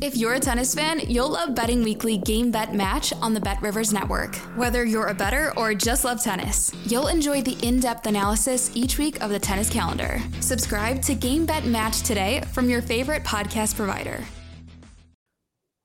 [0.00, 3.60] If you're a tennis fan, you'll love Betting Weekly Game Bet Match on the Bet
[3.60, 4.36] Rivers Network.
[4.54, 8.96] Whether you're a better or just love tennis, you'll enjoy the in depth analysis each
[8.96, 10.20] week of the tennis calendar.
[10.38, 14.22] Subscribe to Game Bet Match today from your favorite podcast provider.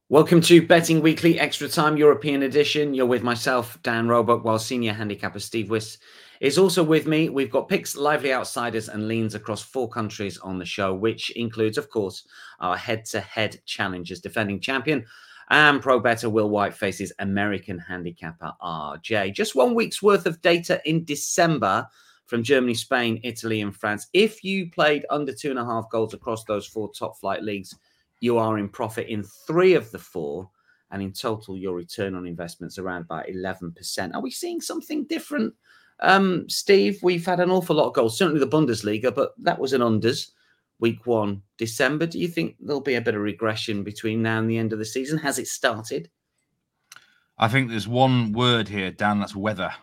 [0.09, 2.93] Welcome to Betting Weekly Extra Time European Edition.
[2.93, 5.97] You're with myself, Dan Roebuck, while senior handicapper Steve Wyss
[6.39, 7.29] is also with me.
[7.29, 11.77] We've got picks, lively outsiders, and leans across four countries on the show, which includes,
[11.77, 12.27] of course,
[12.63, 14.19] our head to head challenges.
[14.19, 15.05] Defending champion
[15.49, 19.33] and pro better Will White faces American handicapper RJ.
[19.33, 21.85] Just one week's worth of data in December
[22.25, 24.07] from Germany, Spain, Italy, and France.
[24.13, 27.75] If you played under two and a half goals across those four top flight leagues,
[28.21, 30.49] you are in profit in three of the four.
[30.89, 34.13] And in total, your return on investments around about 11%.
[34.13, 35.53] Are we seeing something different
[35.99, 39.73] um, Steve, we've had an awful lot of goals, certainly the Bundesliga, but that was
[39.73, 40.31] an unders
[40.79, 42.05] week one, December.
[42.05, 44.79] Do you think there'll be a bit of regression between now and the end of
[44.79, 45.17] the season?
[45.19, 46.09] Has it started?
[47.37, 49.73] I think there's one word here, Dan, that's weather.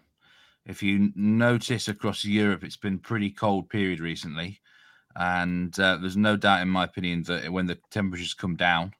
[0.66, 4.60] If you notice across Europe, it's been pretty cold period recently.
[5.16, 8.92] And uh, there's no doubt, in my opinion, that when the temperatures come down,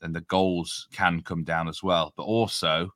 [0.00, 2.14] then the goals can come down as well.
[2.16, 2.90] But also,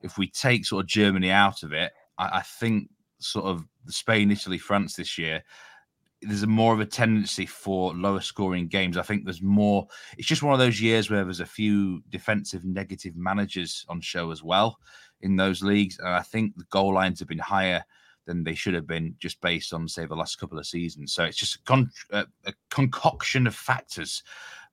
[0.00, 4.30] if we take sort of Germany out of it, I, I think sort of Spain,
[4.30, 5.42] Italy, France this year,
[6.22, 8.96] there's a more of a tendency for lower scoring games.
[8.96, 9.86] I think there's more.
[10.16, 14.30] It's just one of those years where there's a few defensive negative managers on show
[14.30, 14.78] as well
[15.20, 17.84] in those leagues, and I think the goal lines have been higher
[18.26, 21.12] than they should have been just based on say the last couple of seasons.
[21.12, 24.22] So it's just a, con- a, a concoction of factors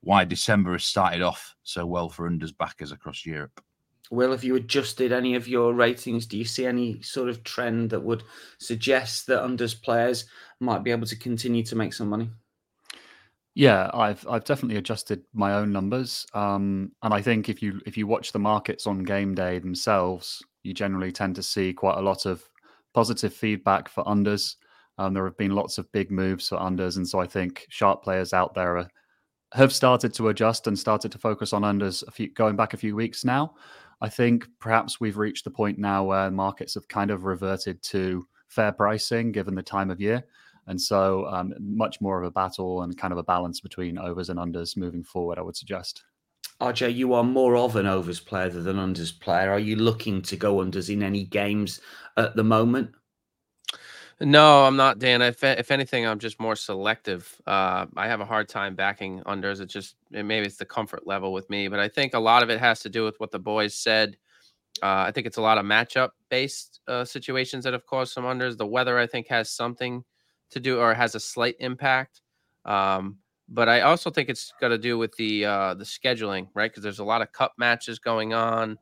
[0.01, 3.63] why December has started off so well for unders backers across Europe.
[4.11, 6.25] Will, have you adjusted any of your ratings?
[6.25, 8.23] Do you see any sort of trend that would
[8.59, 10.25] suggest that unders players
[10.59, 12.29] might be able to continue to make some money?
[13.55, 17.95] Yeah, I've I've definitely adjusted my own numbers, um, and I think if you if
[17.95, 22.01] you watch the markets on game day themselves, you generally tend to see quite a
[22.01, 22.43] lot of
[22.93, 24.55] positive feedback for unders.
[24.97, 28.03] Um, there have been lots of big moves for unders, and so I think sharp
[28.03, 28.89] players out there are,
[29.53, 32.77] have started to adjust and started to focus on unders a few going back a
[32.77, 33.55] few weeks now.
[34.01, 38.27] I think perhaps we've reached the point now where markets have kind of reverted to
[38.47, 40.23] fair pricing given the time of year.
[40.67, 44.29] And so, um, much more of a battle and kind of a balance between overs
[44.29, 46.03] and unders moving forward, I would suggest.
[46.61, 49.51] RJ, you are more of an overs player than an unders player.
[49.51, 51.81] Are you looking to go unders in any games
[52.17, 52.91] at the moment?
[54.21, 55.21] No, I'm not, Dan.
[55.21, 57.35] If if anything, I'm just more selective.
[57.45, 59.59] Uh, I have a hard time backing unders.
[59.59, 62.49] It's just maybe it's the comfort level with me, but I think a lot of
[62.49, 64.15] it has to do with what the boys said.
[64.83, 68.25] Uh, I think it's a lot of matchup based uh, situations that have caused some
[68.25, 68.57] unders.
[68.57, 70.03] The weather, I think, has something
[70.51, 72.21] to do or has a slight impact.
[72.65, 76.71] Um, but I also think it's got to do with the uh, the scheduling, right?
[76.71, 78.77] Because there's a lot of cup matches going on,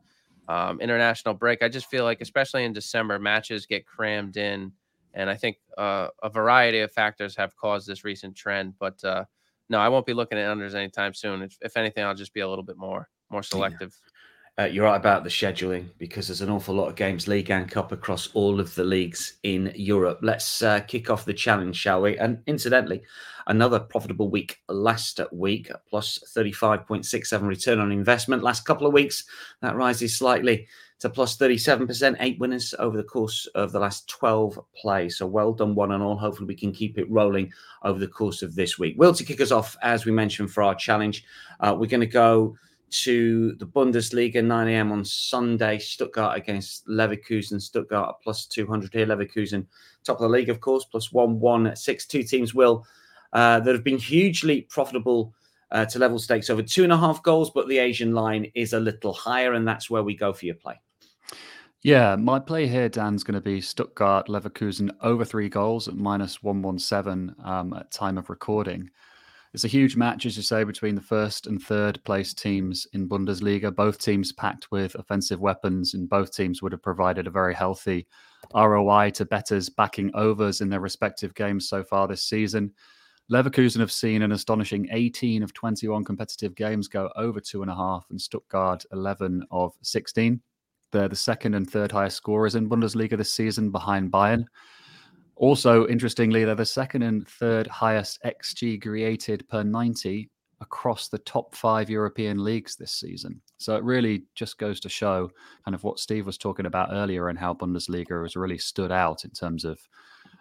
[0.47, 1.63] um, international break.
[1.63, 4.71] I just feel like, especially in December, matches get crammed in
[5.13, 8.73] and I think uh, a variety of factors have caused this recent trend.
[8.79, 9.25] But uh,
[9.69, 11.41] no, I won't be looking at unders anytime soon.
[11.41, 13.95] If, if anything, I'll just be a little bit more more selective.
[14.59, 17.71] Uh, you're right about the scheduling because there's an awful lot of games, league and
[17.71, 20.19] cup, across all of the leagues in Europe.
[20.21, 22.19] Let's uh, kick off the challenge, shall we?
[22.19, 23.01] And incidentally,
[23.47, 28.43] another profitable week last week, plus 35.67 return on investment.
[28.43, 29.23] Last couple of weeks,
[29.63, 30.67] that rises slightly
[31.03, 35.17] to plus 37%, eight winners over the course of the last 12 plays.
[35.17, 36.15] So well done, one and all.
[36.15, 37.51] Hopefully, we can keep it rolling
[37.83, 38.95] over the course of this week.
[38.97, 41.25] Will, to kick us off, as we mentioned for our challenge,
[41.59, 42.55] uh, we're going to go
[42.91, 44.93] to the Bundesliga, 9 a.m.
[44.93, 45.77] on Sunday.
[45.77, 47.61] Stuttgart against Leverkusen.
[47.61, 49.05] Stuttgart at plus 200 here.
[49.05, 49.65] Leverkusen,
[50.05, 52.05] top of the league, of course, plus 1 1 6.
[52.05, 52.87] Two teams will
[53.33, 55.33] uh, that have been hugely profitable
[55.69, 58.71] uh, to level stakes over two and a half goals, but the Asian line is
[58.71, 60.79] a little higher, and that's where we go for your play.
[61.83, 66.41] Yeah, my play here, Dan's going to be Stuttgart Leverkusen over three goals at minus
[66.41, 68.89] 117 um, at time of recording.
[69.53, 73.09] It's a huge match, as you say, between the first and third place teams in
[73.09, 73.75] Bundesliga.
[73.75, 78.07] Both teams packed with offensive weapons, and both teams would have provided a very healthy
[78.55, 82.71] ROI to betters backing overs in their respective games so far this season.
[83.29, 87.75] Leverkusen have seen an astonishing 18 of 21 competitive games go over two and a
[87.75, 90.41] half, and Stuttgart 11 of 16.
[90.93, 94.45] They're the second and third highest scorers in Bundesliga this season behind Bayern.
[95.35, 100.29] Also, interestingly, they're the second and third highest XG created per 90
[100.61, 103.41] across the top five European leagues this season.
[103.57, 105.31] So it really just goes to show
[105.65, 109.25] kind of what Steve was talking about earlier and how Bundesliga has really stood out
[109.25, 109.79] in terms of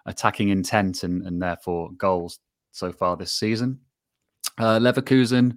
[0.05, 2.41] attacking intent and, and therefore goals
[2.73, 3.81] so far this season.
[4.59, 5.57] Uh, Leverkusen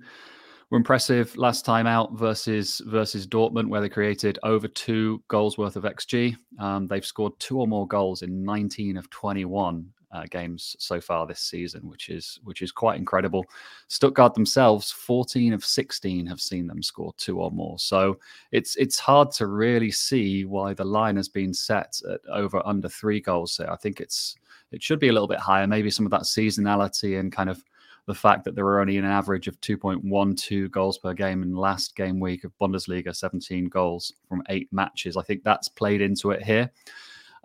[0.75, 5.77] were impressive last time out versus versus Dortmund, where they created over two goals worth
[5.77, 6.35] of xG.
[6.59, 11.25] Um, they've scored two or more goals in 19 of 21 uh, games so far
[11.25, 13.45] this season, which is which is quite incredible.
[13.87, 17.79] Stuttgart themselves, 14 of 16 have seen them score two or more.
[17.79, 18.19] So
[18.51, 22.89] it's it's hard to really see why the line has been set at over under
[22.89, 23.53] three goals.
[23.53, 24.35] So I think it's
[24.73, 25.67] it should be a little bit higher.
[25.67, 27.63] Maybe some of that seasonality and kind of
[28.07, 31.95] the fact that there were only an average of 2.12 goals per game in last
[31.95, 35.17] game week of Bundesliga, 17 goals from eight matches.
[35.17, 36.69] I think that's played into it here.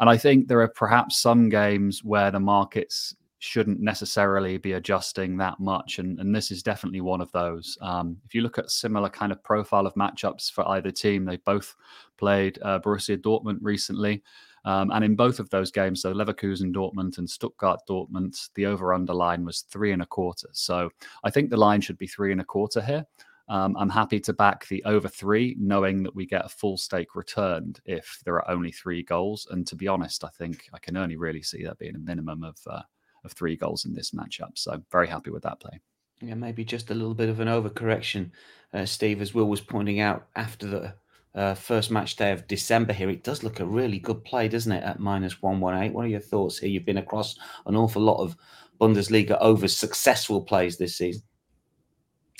[0.00, 5.38] And I think there are perhaps some games where the markets shouldn't necessarily be adjusting
[5.38, 5.98] that much.
[5.98, 7.76] And, and this is definitely one of those.
[7.80, 11.36] Um, if you look at similar kind of profile of matchups for either team, they
[11.36, 11.74] both
[12.18, 14.22] played uh, Borussia Dortmund recently.
[14.64, 18.92] Um, and in both of those games, so Leverkusen Dortmund and Stuttgart Dortmund, the over
[18.92, 20.48] under line was three and a quarter.
[20.52, 20.90] So
[21.24, 23.06] I think the line should be three and a quarter here.
[23.48, 27.16] Um, I'm happy to back the over three, knowing that we get a full stake
[27.16, 29.48] returned if there are only three goals.
[29.50, 32.44] And to be honest, I think I can only really see that being a minimum
[32.44, 32.82] of uh,
[33.24, 34.52] of three goals in this matchup.
[34.56, 35.80] So very happy with that play.
[36.22, 38.30] Yeah, maybe just a little bit of an overcorrection,
[38.74, 40.94] uh, Steve, as Will was pointing out after the
[41.34, 43.10] uh, first match day of December here.
[43.10, 45.92] It does look a really good play, doesn't it, at minus 118?
[45.92, 46.68] What are your thoughts here?
[46.68, 47.36] You've been across
[47.66, 48.36] an awful lot of
[48.80, 51.22] Bundesliga over successful plays this season.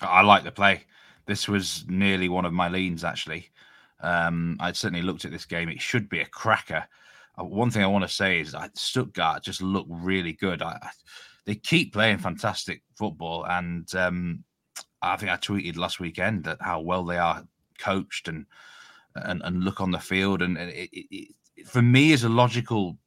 [0.03, 0.85] I like the play.
[1.27, 3.51] This was nearly one of my leans, actually.
[4.01, 5.69] Um, I'd certainly looked at this game.
[5.69, 6.85] It should be a cracker.
[7.39, 10.63] Uh, one thing I want to say is that Stuttgart just look really good.
[10.63, 10.79] I,
[11.45, 14.45] they keep playing fantastic football, and um,
[15.03, 17.45] I think I tweeted last weekend that how well they are
[17.79, 18.47] coached and
[19.17, 20.43] and, and look on the field.
[20.43, 21.07] And it, it,
[21.57, 22.99] it, for me, as a logical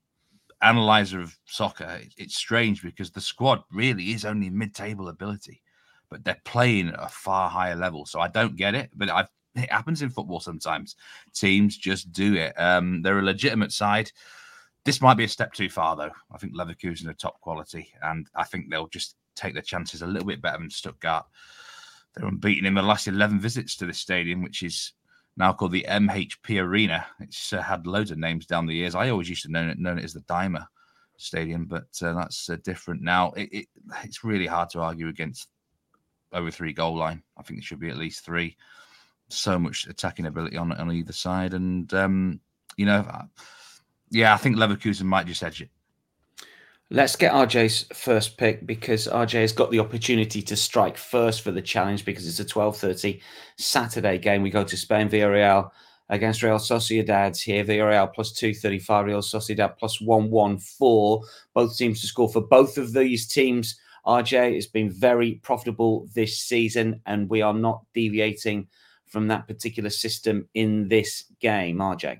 [0.62, 5.62] analyzer of soccer, it's strange because the squad really is only mid-table ability,
[6.10, 8.06] but they're playing at a far higher level.
[8.06, 10.96] So I don't get it, but I've, it happens in football sometimes.
[11.34, 12.60] Teams just do it.
[12.60, 14.12] Um, they're a legitimate side.
[14.84, 16.12] This might be a step too far, though.
[16.32, 20.08] I think Leverkusen are top quality, and I think they'll just take their chances a
[20.08, 21.26] little bit better than Stuttgart.
[22.16, 24.94] They're unbeaten in the last 11 visits to this stadium, which is
[25.36, 27.06] now called the MHP Arena.
[27.20, 28.96] It's uh, had loads of names down the years.
[28.96, 30.68] I always used to know it, known it as the Daimler
[31.18, 33.32] Stadium, but uh, that's uh, different now.
[33.32, 33.66] It, it,
[34.04, 35.48] it's really hard to argue against
[36.32, 37.24] over three goal line.
[37.38, 38.58] I think it should be at least three.
[39.30, 42.40] So much attacking ability on on either side, and um,
[42.78, 43.24] you know, uh,
[44.12, 45.70] yeah, I think Leverkusen might just edge it.
[46.94, 51.50] Let's get RJ's first pick because RJ has got the opportunity to strike first for
[51.50, 53.20] the challenge because it's a 12:30
[53.58, 54.44] Saturday game.
[54.44, 55.72] We go to Spain, Villarreal
[56.10, 57.66] against Real Sociedad here.
[57.66, 61.28] Villarreal plus 235, Real Sociedad plus 114.
[61.56, 63.76] Both teams to score for both of these teams.
[64.06, 68.68] RJ has been very profitable this season, and we are not deviating
[69.08, 71.78] from that particular system in this game.
[71.80, 72.20] RJ.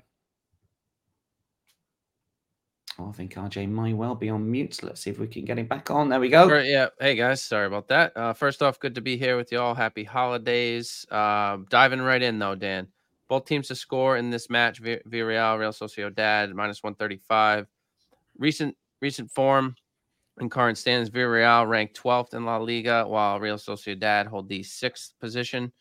[2.98, 4.80] Oh, I think RJ may well be on mute.
[4.82, 6.08] Let's see if we can get him back on.
[6.08, 6.48] There we go.
[6.48, 6.88] Right, yeah.
[7.00, 8.16] Hey guys, sorry about that.
[8.16, 9.74] Uh, first off, good to be here with you all.
[9.74, 11.04] Happy holidays.
[11.10, 12.86] Uh, diving right in though, Dan.
[13.28, 17.66] Both teams to score in this match: Villarreal, Real Sociedad, minus one thirty-five.
[18.38, 19.74] Recent recent form
[20.40, 25.14] in current standings: Villarreal ranked twelfth in La Liga, while Real Sociedad hold the sixth
[25.20, 25.72] position.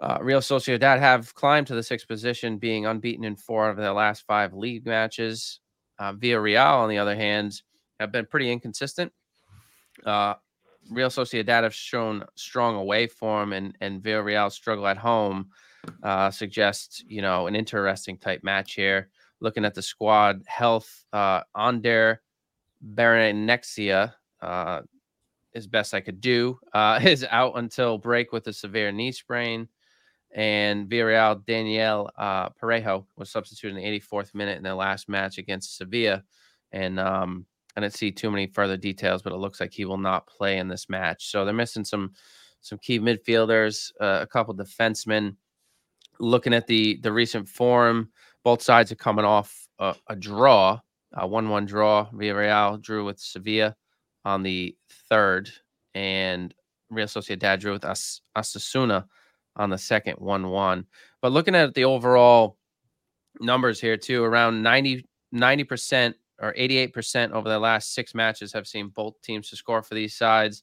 [0.00, 3.92] Uh, Real Sociedad have climbed to the sixth position, being unbeaten in four of their
[3.92, 5.60] last five league matches.
[6.00, 7.62] Uh, Villarreal, on the other hand,
[8.00, 9.12] have been pretty inconsistent.
[10.04, 10.34] Uh,
[10.90, 15.50] Real Sociedad have shown strong away form, and and Villarreal struggle at home.
[16.02, 19.10] Uh, suggests you know an interesting type match here.
[19.40, 22.22] Looking at the squad health, uh, Ander
[22.94, 24.80] Barrenetxea, uh,
[25.54, 29.68] as best I could do, uh, is out until break with a severe knee sprain
[30.32, 35.38] and Villarreal Daniel uh, Parejo was substituted in the 84th minute in their last match
[35.38, 36.22] against Sevilla,
[36.72, 37.46] and um,
[37.76, 40.58] I didn't see too many further details, but it looks like he will not play
[40.58, 41.30] in this match.
[41.30, 42.12] So they're missing some
[42.62, 45.36] some key midfielders, uh, a couple defensemen.
[46.18, 48.10] Looking at the the recent form,
[48.44, 50.78] both sides are coming off a, a draw,
[51.14, 52.08] a one-one draw.
[52.10, 53.74] Villarreal drew with Sevilla
[54.24, 54.76] on the
[55.08, 55.50] third,
[55.94, 56.54] and
[56.90, 59.06] Real Sociedad drew with As- Osasuna
[59.56, 60.86] on the second 1 1.
[61.20, 62.56] But looking at the overall
[63.40, 64.24] numbers here too.
[64.24, 69.50] Around 90 percent or 88 percent over the last six matches have seen both teams
[69.50, 70.62] to score for these sides.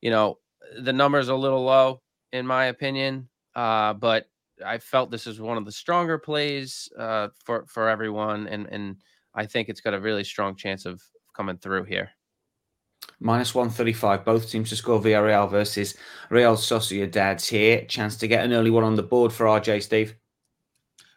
[0.00, 0.38] You know,
[0.80, 4.28] the numbers a little low in my opinion, uh, but
[4.64, 8.96] I felt this is one of the stronger plays uh, for for everyone, and and
[9.34, 11.02] I think it's got a really strong chance of
[11.34, 12.10] coming through here.
[13.20, 15.94] Minus 135, both teams to score Villarreal versus
[16.30, 17.84] Real Sociedad's here.
[17.86, 20.14] Chance to get an early one on the board for RJ, Steve.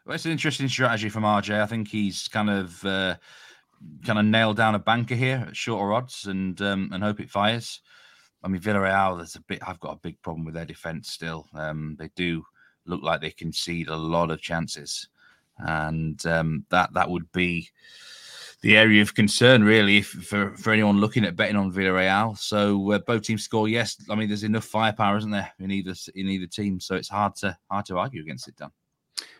[0.05, 1.62] Well, it's an interesting strategy from RJ.
[1.62, 3.15] I think he's kind of uh,
[4.05, 7.29] kind of nailed down a banker here at shorter odds and um, and hope it
[7.29, 7.81] fires.
[8.43, 9.62] I mean, Villarreal, there's a bit.
[9.67, 11.48] I've got a big problem with their defense still.
[11.53, 12.43] Um, they do
[12.86, 15.07] look like they concede a lot of chances,
[15.60, 17.69] and um, that that would be
[18.62, 22.38] the area of concern, really, if, for for anyone looking at betting on Villarreal.
[22.38, 23.68] So uh, both teams score.
[23.68, 26.80] Yes, I mean there's enough firepower, isn't there, in either in either team?
[26.80, 28.56] So it's hard to hard to argue against it.
[28.56, 28.72] Done.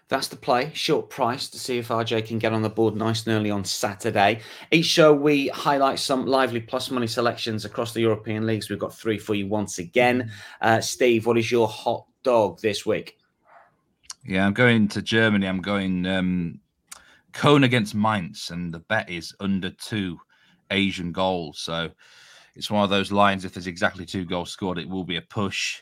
[0.10, 0.72] That's the play.
[0.74, 3.64] Short price to see if RJ can get on the board nice and early on
[3.64, 4.42] Saturday.
[4.70, 8.70] Each show we highlight some lively plus money selections across the European leagues.
[8.70, 10.30] We've got three for you once again.
[10.60, 13.18] Uh, Steve, what is your hot dog this week?
[14.26, 15.48] Yeah, I'm going to Germany.
[15.48, 16.60] I'm going um,
[17.34, 20.20] Köln against Mainz, and the bet is under two
[20.70, 21.60] Asian goals.
[21.60, 21.92] So
[22.56, 23.46] it's one of those lines.
[23.46, 25.82] If there's exactly two goals scored, it will be a push.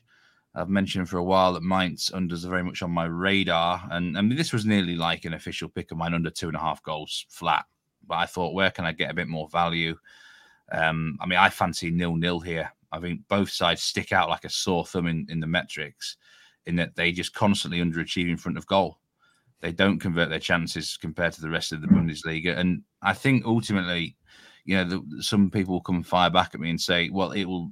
[0.55, 4.17] I've mentioned for a while that Mainz unders are very much on my radar, and
[4.17, 6.59] I mean this was nearly like an official pick of mine under two and a
[6.59, 7.65] half goals flat.
[8.07, 9.95] But I thought, where can I get a bit more value?
[10.71, 12.71] Um, I mean, I fancy nil nil here.
[12.91, 16.17] I think both sides stick out like a sore thumb in, in the metrics,
[16.65, 18.97] in that they just constantly underachieve in front of goal.
[19.61, 23.45] They don't convert their chances compared to the rest of the Bundesliga, and I think
[23.45, 24.15] ultimately,
[24.65, 27.45] you know, the, some people will come fire back at me and say, well, it
[27.45, 27.69] will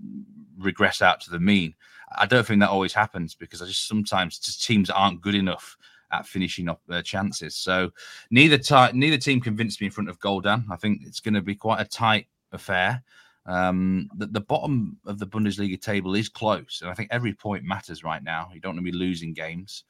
[0.58, 1.74] regress out to the mean.
[2.18, 5.78] I don't think that always happens because I just sometimes just teams aren't good enough
[6.12, 7.56] at finishing up their chances.
[7.56, 7.92] So
[8.32, 10.66] neither t- neither team convinced me in front of Goldan.
[10.72, 13.04] I think it's going to be quite a tight affair.
[13.46, 17.64] Um, the, the bottom of the Bundesliga table is close, and I think every point
[17.64, 18.50] matters right now.
[18.54, 19.84] You don't want to be losing games.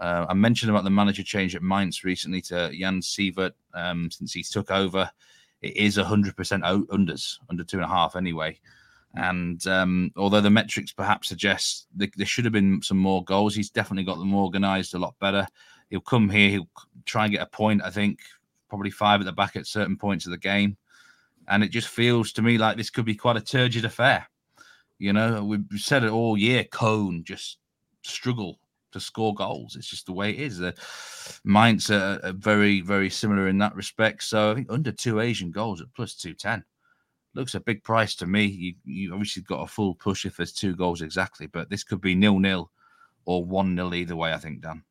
[0.00, 4.32] Uh, I mentioned about the manager change at Mainz recently to Jan Siewert um, since
[4.32, 5.10] he took over.
[5.60, 8.58] It is 100% unders, under two and a half anyway.
[9.14, 13.68] And um, although the metrics perhaps suggest there should have been some more goals, he's
[13.68, 15.46] definitely got them organised a lot better.
[15.90, 16.68] He'll come here, he'll
[17.04, 18.20] try and get a point, I think,
[18.70, 20.78] probably five at the back at certain points of the game.
[21.46, 24.26] And it just feels to me like this could be quite a turgid affair.
[24.98, 26.64] You know, we've said it all year.
[26.64, 27.58] Köln just
[28.02, 28.60] struggle
[28.92, 29.76] to score goals.
[29.76, 30.58] It's just the way it is.
[30.58, 30.74] The
[31.44, 34.22] Mainz are, are very, very similar in that respect.
[34.22, 36.64] So I think under two Asian goals at plus 210
[37.34, 38.44] looks a big price to me.
[38.44, 42.00] You, you obviously got a full push if there's two goals exactly, but this could
[42.00, 42.70] be nil nil
[43.24, 44.32] or one nil either way.
[44.32, 44.82] I think Dan.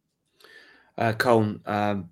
[0.98, 2.10] Uh, Köln um,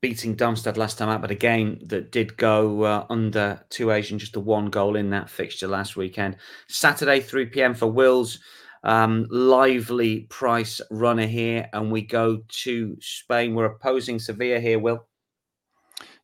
[0.00, 4.18] beating Darmstadt last time out, but a game that did go uh, under two Asian,
[4.18, 6.36] just a one goal in that fixture last weekend.
[6.68, 8.40] Saturday, three pm for Wills.
[8.84, 13.54] Um, lively price runner here, and we go to Spain.
[13.54, 15.06] We're opposing Sevilla here, Will.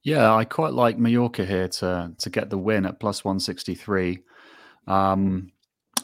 [0.03, 4.21] Yeah, I quite like Mallorca here to to get the win at plus 163.
[4.87, 5.53] Um,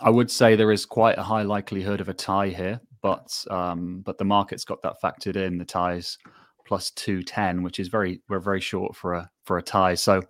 [0.01, 4.03] I would say there is quite a high likelihood of a tie here, but um,
[4.05, 5.59] but the market's got that factored in.
[5.59, 6.19] The ties
[6.67, 9.95] plus 210, which is very we're very short for a for a tie.
[9.95, 10.23] So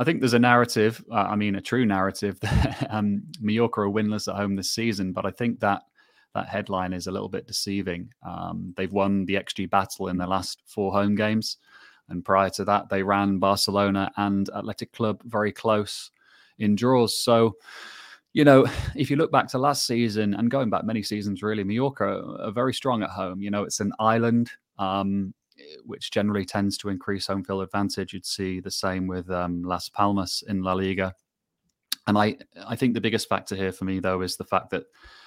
[0.00, 1.04] I think there's a narrative.
[1.12, 5.12] Uh, I mean, a true narrative that um, Mallorca are winless at home this season,
[5.12, 5.82] but I think that
[6.34, 8.10] that headline is a little bit deceiving.
[8.26, 11.58] Um, they've won the XG battle in their last four home games.
[12.08, 16.10] And prior to that, they ran Barcelona and Athletic Club very close
[16.58, 17.18] in draws.
[17.18, 17.56] So,
[18.32, 21.64] you know, if you look back to last season and going back many seasons, really,
[21.64, 23.42] Mallorca are very strong at home.
[23.42, 25.34] You know, it's an island, um,
[25.84, 28.12] which generally tends to increase home field advantage.
[28.12, 31.14] You'd see the same with um, Las Palmas in La Liga.
[32.06, 32.36] And I,
[32.66, 34.84] I think the biggest factor here for me, though, is the fact that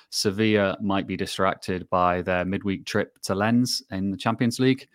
[0.09, 4.87] Sevilla might be distracted by their midweek trip to Lens in the Champions League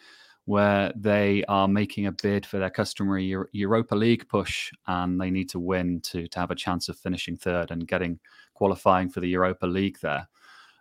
[0.49, 5.47] where they are making a bid for their customary Europa League push, and they need
[5.51, 8.19] to win to to have a chance of finishing third and getting
[8.55, 10.27] qualifying for the Europa League there.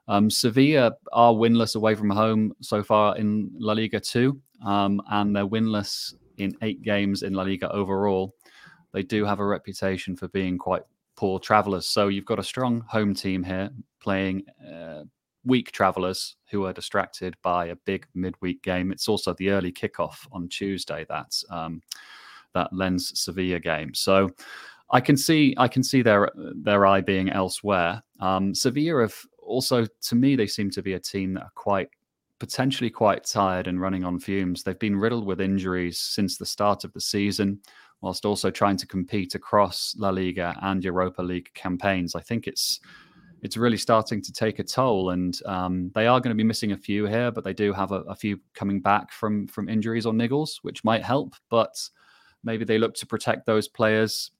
[0.07, 5.35] Um, Sevilla are winless away from home so far in La Liga too, um, and
[5.35, 8.33] they're winless in eight games in La Liga overall.
[8.93, 10.83] They do have a reputation for being quite
[11.15, 11.87] poor travellers.
[11.87, 15.03] So you've got a strong home team here playing uh,
[15.43, 18.91] weak travellers who are distracted by a big midweek game.
[18.91, 21.05] It's also the early kickoff on Tuesday.
[21.09, 21.81] That's um,
[22.53, 23.93] that Lens Sevilla game.
[23.93, 24.29] So
[24.91, 28.01] I can see I can see their their eye being elsewhere.
[28.19, 29.15] Um, Sevilla have
[29.47, 31.89] also, to me, they seem to be a team that are quite
[32.39, 34.63] potentially quite tired and running on fumes.
[34.63, 37.59] They've been riddled with injuries since the start of the season,
[38.01, 42.15] whilst also trying to compete across La Liga and Europa League campaigns.
[42.15, 42.79] I think it's
[43.43, 46.71] it's really starting to take a toll, and um, they are going to be missing
[46.71, 50.05] a few here, but they do have a, a few coming back from from injuries
[50.05, 51.33] or niggles, which might help.
[51.49, 51.75] But
[52.43, 54.31] maybe they look to protect those players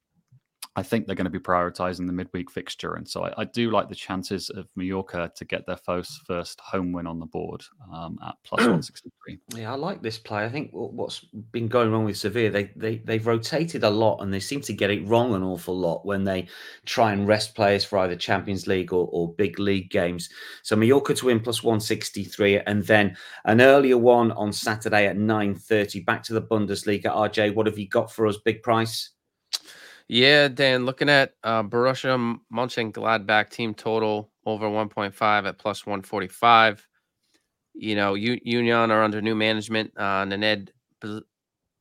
[0.77, 2.93] I think they're going to be prioritizing the midweek fixture.
[2.93, 6.61] And so I, I, do like the chances of Mallorca to get their first, first
[6.61, 9.39] home win on the board um, at plus 163.
[9.55, 10.45] Yeah, I like this play.
[10.45, 14.31] I think what's been going wrong with Sevilla, they, they, they've rotated a lot and
[14.31, 16.47] they seem to get it wrong an awful lot when they
[16.85, 20.29] try and rest players for either Champions League or, or big league games.
[20.61, 26.05] So Mallorca to win plus 163 and then an earlier one on Saturday at 9.30.
[26.05, 27.05] Back to the Bundesliga.
[27.05, 28.37] RJ, what have you got for us?
[28.37, 29.09] Big price?
[30.07, 36.87] Yeah, Dan, looking at uh, Borussia Mönchengladbach team total over 1.5 at plus 145.
[37.75, 39.91] You know, U- Union are under new management.
[39.97, 40.69] Uh, Nenad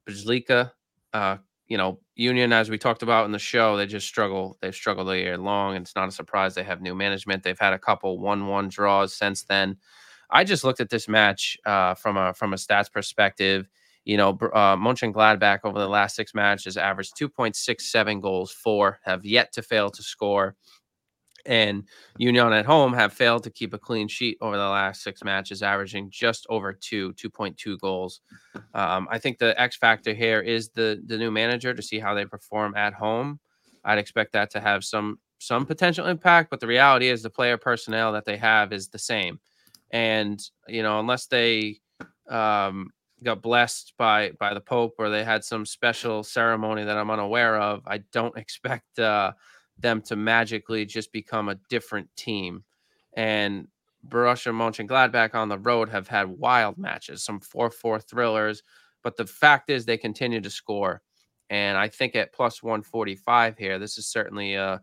[0.09, 0.73] Bjelica,
[1.13, 4.57] uh, you know, Union, as we talked about in the show, they just struggle.
[4.61, 7.43] They've struggled a year long, and it's not a surprise they have new management.
[7.43, 9.77] They've had a couple one-one draws since then.
[10.31, 13.69] I just looked at this match uh, from a from a stats perspective
[14.07, 19.53] you know, uh, Mönchengladbach over the last six matches averaged 2.67 goals, four have yet
[19.53, 20.55] to fail to score.
[21.45, 21.85] And
[22.17, 25.63] Union at home have failed to keep a clean sheet over the last six matches,
[25.63, 28.21] averaging just over two, 2.2 goals.
[28.75, 32.15] Um, I think the X factor here is the the new manager to see how
[32.15, 33.39] they perform at home.
[33.85, 37.57] I'd expect that to have some some potential impact, but the reality is the player
[37.57, 39.39] personnel that they have is the same.
[39.91, 41.81] And you know, unless they
[42.29, 42.91] um,
[43.23, 47.59] got blessed by by the Pope or they had some special ceremony that I'm unaware
[47.59, 49.33] of, I don't expect uh,
[49.79, 52.65] them to magically just become a different team.
[53.15, 53.69] And
[54.09, 58.63] Borussia Mönchengladbach on the road have had wild matches, some 4-4 thrillers,
[59.03, 61.03] but the fact is they continue to score.
[61.51, 64.81] And I think at plus 145 here, this is certainly a,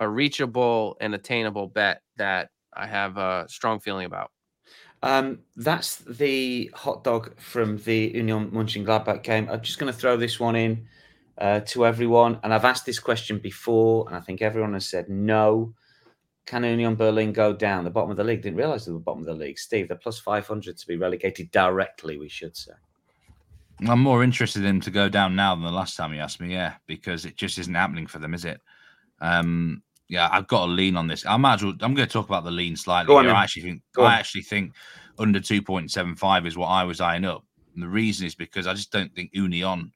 [0.00, 4.30] a reachable and attainable bet that I have a strong feeling about.
[5.06, 9.48] Um, that's the hot dog from the Union Mönchengladbach game.
[9.48, 10.88] I'm just going to throw this one in
[11.38, 12.40] uh, to everyone.
[12.42, 15.74] And I've asked this question before, and I think everyone has said no.
[16.44, 18.42] Can Union Berlin go down the bottom of the league?
[18.42, 19.60] Didn't realize they were bottom of the league.
[19.60, 22.72] Steve, they're plus 500 to be relegated directly, we should say.
[23.86, 26.40] I'm more interested in them to go down now than the last time you asked
[26.40, 28.60] me, yeah, because it just isn't happening for them, is it?
[29.20, 31.26] Um, yeah, I've got a lean on this.
[31.26, 31.74] I might as well.
[31.80, 33.12] I'm going to talk about the lean slightly.
[33.14, 34.72] On, I actually think I actually think
[35.18, 37.44] under 2.75 is what I was eyeing up.
[37.74, 39.92] And the reason is because I just don't think Union,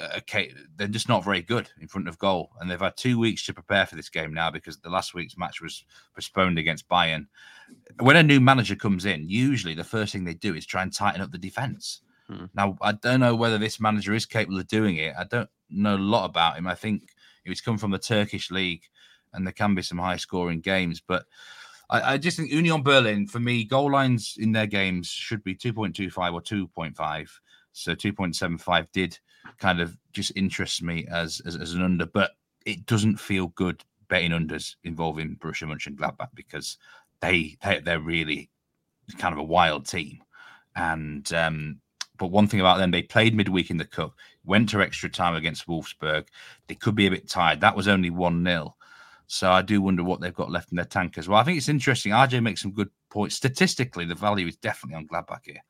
[0.00, 3.18] uh, okay, they're just not very good in front of goal, and they've had two
[3.18, 6.88] weeks to prepare for this game now because the last week's match was postponed against
[6.88, 7.26] Bayern.
[8.00, 10.92] When a new manager comes in, usually the first thing they do is try and
[10.92, 12.02] tighten up the defense.
[12.28, 12.46] Hmm.
[12.54, 15.14] Now, I don't know whether this manager is capable of doing it.
[15.18, 16.66] I don't know a lot about him.
[16.66, 17.10] I think
[17.44, 18.82] he's come from the Turkish league
[19.34, 21.02] and there can be some high scoring games.
[21.06, 21.26] But
[21.90, 25.54] I, I, just think Union Berlin, for me, goal lines in their games should be
[25.54, 27.28] 2.25 or 2.5.
[27.72, 29.18] So 2.75 did
[29.58, 32.32] kind of just interest me as, as, as an under, but
[32.64, 36.78] it doesn't feel good betting unders involving Borussia Mönchengladbach because
[37.20, 38.50] they, they they're really
[39.18, 40.22] kind of a wild team.
[40.76, 41.80] And um,
[42.16, 45.34] but one thing about them, they played midweek in the cup, went to extra time
[45.34, 46.26] against Wolfsburg.
[46.68, 47.60] They could be a bit tired.
[47.60, 48.76] That was only one 0
[49.26, 51.38] so I do wonder what they've got left in their tank as well.
[51.38, 52.12] I think it's interesting.
[52.12, 53.34] RJ makes some good points.
[53.34, 55.62] Statistically, the value is definitely on Gladbach here.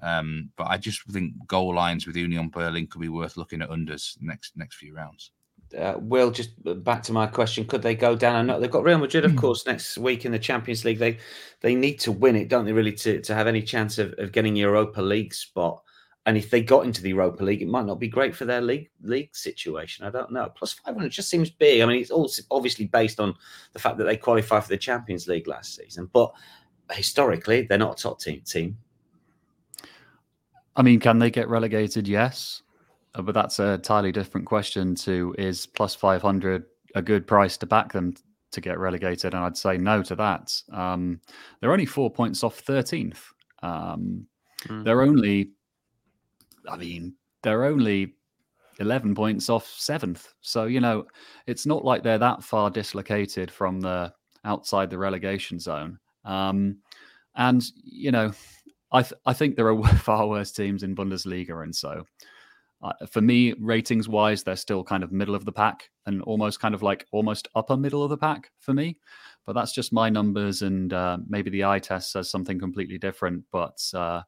[0.00, 3.70] Um, but I just think goal lines with Union Berlin could be worth looking at
[3.70, 5.32] unders next next few rounds.
[5.76, 6.50] Uh, Will, just
[6.84, 8.36] back to my question: Could they go down?
[8.36, 9.38] I know they've got Real Madrid, of hmm.
[9.38, 10.98] course, next week in the Champions League.
[10.98, 11.18] They
[11.60, 12.72] they need to win it, don't they?
[12.72, 15.82] Really, to, to have any chance of, of getting Europa League spot.
[16.28, 18.60] And if they got into the Europa League, it might not be great for their
[18.60, 20.04] league league situation.
[20.04, 20.50] I don't know.
[20.54, 21.80] Plus 500 just seems big.
[21.80, 23.34] I mean, it's all obviously based on
[23.72, 26.30] the fact that they qualified for the Champions League last season, but
[26.92, 28.76] historically, they're not a top team team.
[30.76, 32.06] I mean, can they get relegated?
[32.06, 32.60] Yes,
[33.14, 34.94] uh, but that's a entirely different question.
[34.96, 38.12] To is plus 500 a good price to back them
[38.50, 39.32] to get relegated?
[39.32, 40.60] And I'd say no to that.
[40.74, 41.22] Um,
[41.62, 43.16] they're only four points off 13th.
[43.62, 44.26] Um,
[44.66, 44.84] mm.
[44.84, 45.52] They're only
[46.68, 48.14] I mean, they're only
[48.80, 50.32] 11 points off seventh.
[50.40, 51.06] So, you know,
[51.46, 54.12] it's not like they're that far dislocated from the
[54.44, 55.98] outside the relegation zone.
[56.24, 56.78] Um,
[57.36, 58.32] and, you know,
[58.92, 61.62] I, th- I think there are far worse teams in Bundesliga.
[61.62, 62.04] And so
[62.80, 66.60] Uh, for me, ratings wise, they're still kind of middle of the pack and almost
[66.60, 68.96] kind of like almost upper middle of the pack for me.
[69.44, 73.44] But that's just my numbers, and uh, maybe the eye test says something completely different.
[73.50, 74.22] But uh,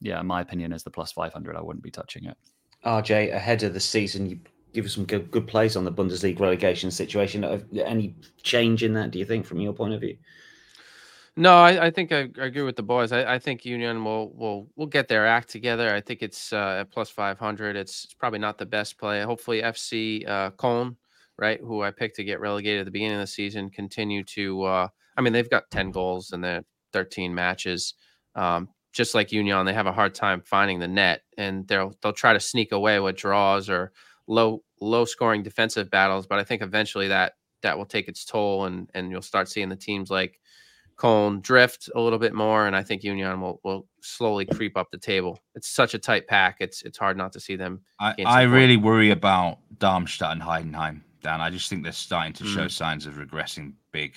[0.00, 1.56] yeah, my opinion is the plus 500.
[1.56, 2.36] I wouldn't be touching it.
[2.84, 4.38] RJ, ahead of the season, you
[4.72, 7.44] give us some good, good plays on the Bundesliga relegation situation.
[7.84, 10.16] Any change in that, do you think, from your point of view?
[11.38, 13.12] No, I, I think I, I, agree with the boys.
[13.12, 15.94] I, I, think Union will will will get their act together.
[15.94, 17.76] I think it's uh, at plus five hundred.
[17.76, 19.22] It's, it's, probably not the best play.
[19.22, 20.96] Hopefully, FC uh, Köln,
[21.38, 24.64] right, who I picked to get relegated at the beginning of the season, continue to.
[24.64, 27.94] Uh, I mean, they've got ten goals in their thirteen matches.
[28.34, 32.12] Um, just like Union, they have a hard time finding the net, and they'll they'll
[32.12, 33.92] try to sneak away with draws or
[34.26, 36.26] low low scoring defensive battles.
[36.26, 39.68] But I think eventually that that will take its toll, and and you'll start seeing
[39.68, 40.40] the teams like
[40.96, 44.90] Köln drift a little bit more, and I think Union will, will slowly creep up
[44.90, 45.38] the table.
[45.54, 47.82] It's such a tight pack; it's it's hard not to see them.
[48.00, 51.02] I, I really worry about Darmstadt and Heidenheim.
[51.22, 52.52] Dan, I just think they're starting to mm.
[52.52, 54.16] show signs of regressing big,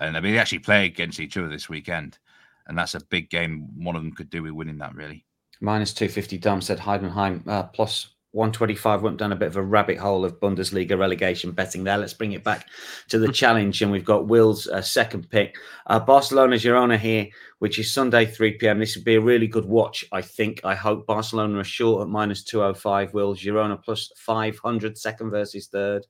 [0.00, 2.18] and I mean they actually play against each other this weekend,
[2.66, 3.68] and that's a big game.
[3.76, 5.24] One of them could do with winning that, really.
[5.60, 6.38] Minus two fifty.
[6.38, 10.98] Darmstadt Heidenheim uh, plus 125 went down a bit of a rabbit hole of Bundesliga
[10.98, 11.96] relegation betting there.
[11.96, 12.66] Let's bring it back
[13.08, 13.80] to the challenge.
[13.80, 15.54] And we've got Will's uh, second pick.
[15.86, 17.28] Uh, Barcelona Girona here,
[17.60, 18.80] which is Sunday, 3 p.m.
[18.80, 20.60] This would be a really good watch, I think.
[20.64, 23.14] I hope Barcelona are short at minus 205.
[23.14, 26.04] Will Girona plus 500, second versus third.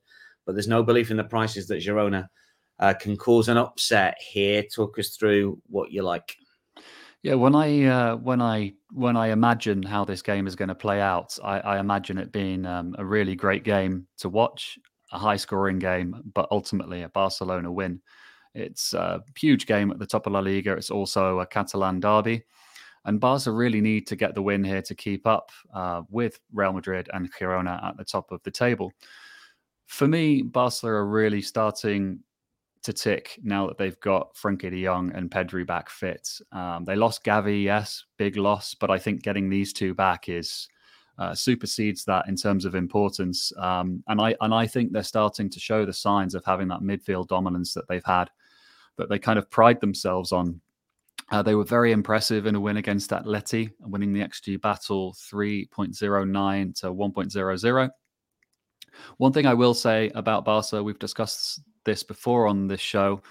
[0.47, 2.29] But there's no belief in the prices that Girona
[2.79, 4.63] uh, can cause an upset here.
[4.63, 6.37] Talk us through what you like.
[7.25, 10.75] Yeah, when I uh, when I when I imagine how this game is going to
[10.75, 14.79] play out, I, I imagine it being um, a really great game to watch,
[15.11, 18.03] a high scoring game, but ultimately a Barcelona win.
[18.55, 20.75] It's a huge game at the top of La Liga.
[20.75, 22.45] It's also a Catalan derby,
[23.07, 26.75] and Barca really need to get the win here to keep up uh, with Real
[26.75, 28.93] Madrid and Girona at the top of the table.
[29.87, 32.19] For me, Barcelona are really starting
[32.85, 36.29] to tick now that they've got Frenkie de Jong and Pedri back fit.
[36.53, 40.69] Um, they lost Gavi, yes, big loss, but I think getting these two back is
[41.19, 43.53] uh, supersedes that in terms of importance.
[43.57, 46.81] Um, and I and I think they're starting to show the signs of having that
[46.81, 48.31] midfield dominance that they've had,
[48.99, 50.61] that they kind of pride themselves on.
[51.31, 56.75] Uh, they were very impressive in a win against Atleti, winning the XG battle 3.09
[56.81, 57.91] to 1.00.
[59.17, 63.23] One thing I will say about Barca, we've discussed this before on this show.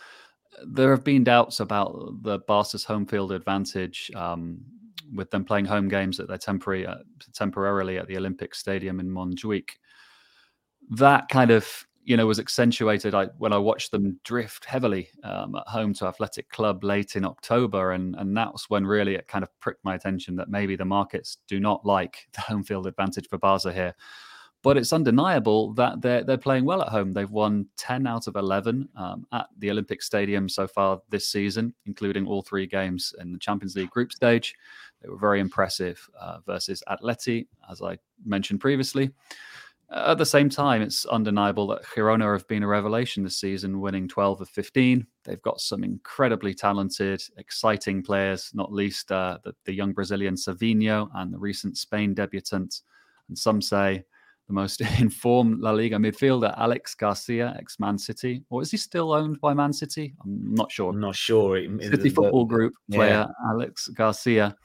[0.66, 4.64] There have been doubts about the Barca's home field advantage um,
[5.14, 6.98] with them playing home games at their temporary uh,
[7.34, 9.70] temporarily at the Olympic Stadium in Montjuic.
[10.90, 15.56] That kind of you know was accentuated I, when I watched them drift heavily um,
[15.56, 19.44] at home to Athletic Club late in October, and and that's when really it kind
[19.44, 23.28] of pricked my attention that maybe the markets do not like the home field advantage
[23.30, 23.96] for Barca here.
[24.64, 27.14] But it's undeniable that they're they're playing well at home.
[27.14, 31.74] They've won ten out of eleven um, at the Olympic Stadium so far this season,
[31.86, 34.56] including all three games in the Champions League group stage.
[35.02, 39.12] They were very impressive uh, versus Atleti, as I mentioned previously.
[39.92, 44.08] At the same time, it's undeniable that Girona have been a revelation this season, winning
[44.08, 45.06] 12 of 15.
[45.24, 51.10] They've got some incredibly talented, exciting players, not least uh, the, the young Brazilian Savinho
[51.14, 52.82] and the recent Spain debutant.
[53.28, 54.04] And some say
[54.54, 58.44] the most informed La Liga midfielder, Alex Garcia, ex Man City.
[58.50, 60.14] Or is he still owned by Man City?
[60.24, 60.92] I'm not sure.
[60.92, 61.60] I'm not sure.
[61.82, 63.50] City Football Group player, yeah.
[63.52, 64.56] Alex Garcia.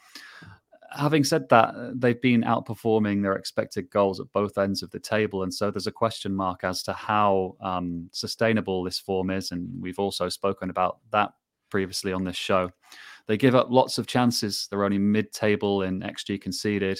[0.97, 5.43] Having said that, they've been outperforming their expected goals at both ends of the table.
[5.43, 9.51] And so there's a question mark as to how um, sustainable this form is.
[9.51, 11.33] And we've also spoken about that
[11.71, 12.71] previously on this show.
[13.27, 14.67] They give up lots of chances.
[14.71, 16.99] They're only mid table in XG conceded.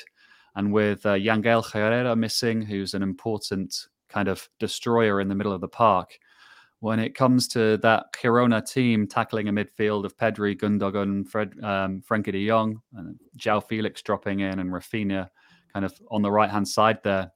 [0.57, 5.53] And with uh, Yangel Herrera missing, who's an important kind of destroyer in the middle
[5.53, 6.19] of the park,
[6.81, 12.03] when it comes to that Girona team tackling a midfield of Pedri, Gundogan, Fred, um,
[12.09, 15.29] Frenkie de Jong, and João Felix dropping in, and Raphinha
[15.73, 17.31] kind of on the right hand side there,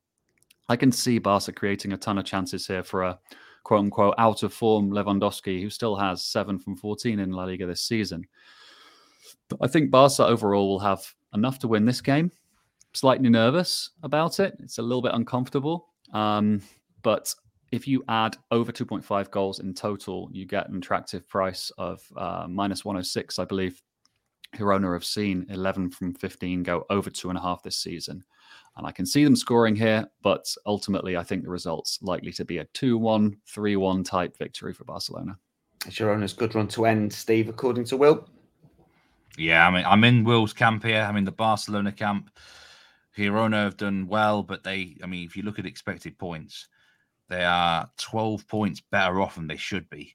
[0.68, 3.18] I can see Barca creating a ton of chances here for a
[3.64, 7.66] quote unquote out of form Lewandowski, who still has seven from 14 in La Liga
[7.66, 8.24] this season.
[9.48, 12.30] But I think Barca overall will have enough to win this game
[12.94, 14.56] slightly nervous about it.
[14.60, 15.88] It's a little bit uncomfortable.
[16.12, 16.62] Um,
[17.02, 17.34] but
[17.72, 22.46] if you add over 2.5 goals in total, you get an attractive price of uh,
[22.48, 23.82] minus 106, I believe.
[24.56, 28.22] Girona have seen 11 from 15 go over two and a half this season.
[28.76, 32.44] And I can see them scoring here, but ultimately, I think the result's likely to
[32.44, 35.38] be a 2 1, 3 1 type victory for Barcelona.
[35.86, 38.28] It's Girona's good run to end, Steve, according to Will.
[39.36, 41.00] Yeah, I mean, I'm in Will's camp here.
[41.00, 42.30] I'm in the Barcelona camp.
[43.16, 46.68] Girona have done well, but they, I mean, if you look at expected points,
[47.28, 50.14] they are 12 points better off than they should be.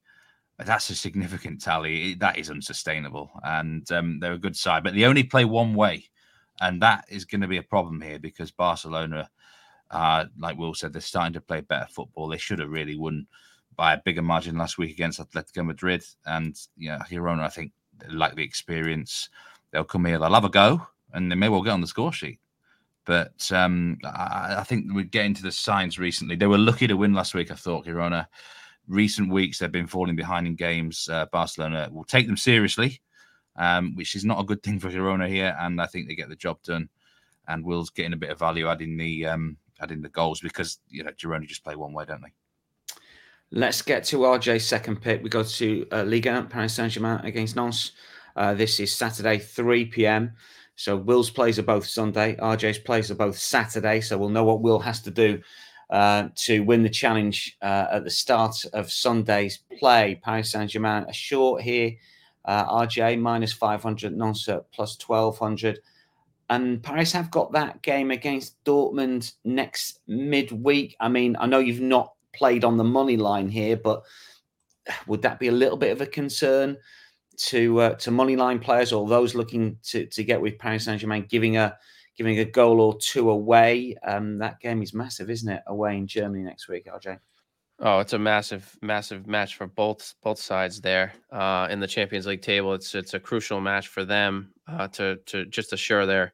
[0.60, 2.16] That's a significant tally.
[2.16, 3.32] That is unsustainable.
[3.44, 6.06] And um, they're a good side, but they only play one way.
[6.62, 9.30] And that is going to be a problem here because Barcelona,
[9.92, 12.28] uh, like Will said, they're starting to play better football.
[12.28, 13.28] They should have really won
[13.76, 16.04] by a bigger margin last week against Atletico Madrid.
[16.26, 17.72] And, you know, Girona, I think,
[18.10, 19.30] like the experience.
[19.72, 22.14] They'll come here, they'll have a go, and they may well get on the score
[22.14, 22.40] sheet.
[23.08, 26.36] But um, I, I, think we're getting to the signs recently.
[26.36, 28.28] They were lucky to win last week, I thought, Girona.
[28.90, 31.08] Recent weeks, they've been falling behind in games.
[31.10, 33.02] Uh, Barcelona will take them seriously,
[33.56, 35.56] um, which is not a good thing for Girona here.
[35.58, 36.90] And I think they get the job done.
[37.48, 41.02] And Will's getting a bit of value adding the um, adding the goals because you
[41.02, 42.34] know Girona just play one way, don't they?
[43.52, 45.24] Let's get to RJ's second pick.
[45.24, 47.94] We go to uh, Liga Paris Saint Germain against Nantes.
[48.36, 50.34] Uh, this is Saturday, 3 p.m.
[50.78, 52.36] So Will's plays are both Sunday.
[52.36, 54.00] RJ's plays are both Saturday.
[54.00, 55.42] So we'll know what Will has to do
[55.90, 60.22] uh, to win the challenge uh, at the start of Sunday's play.
[60.24, 61.94] Paris Saint Germain a short here.
[62.46, 65.80] Uh, RJ minus 500, Nantes plus 1200.
[66.52, 70.96] And Paris have got that game against Dortmund next midweek.
[71.00, 74.04] I mean, I know you've not played on the money line here, but
[75.08, 76.78] would that be a little bit of a concern
[77.38, 81.02] to uh, to money line players or those looking to, to get with Paris Saint
[81.02, 81.78] Germain, giving a
[82.18, 83.96] giving a goal or two away?
[84.04, 85.62] Um, that game is massive, isn't it?
[85.68, 87.20] Away in Germany next week, RJ.
[87.80, 92.26] Oh, it's a massive, massive match for both both sides there uh, in the Champions
[92.26, 92.74] League table.
[92.74, 96.34] It's it's a crucial match for them uh, to to just assure their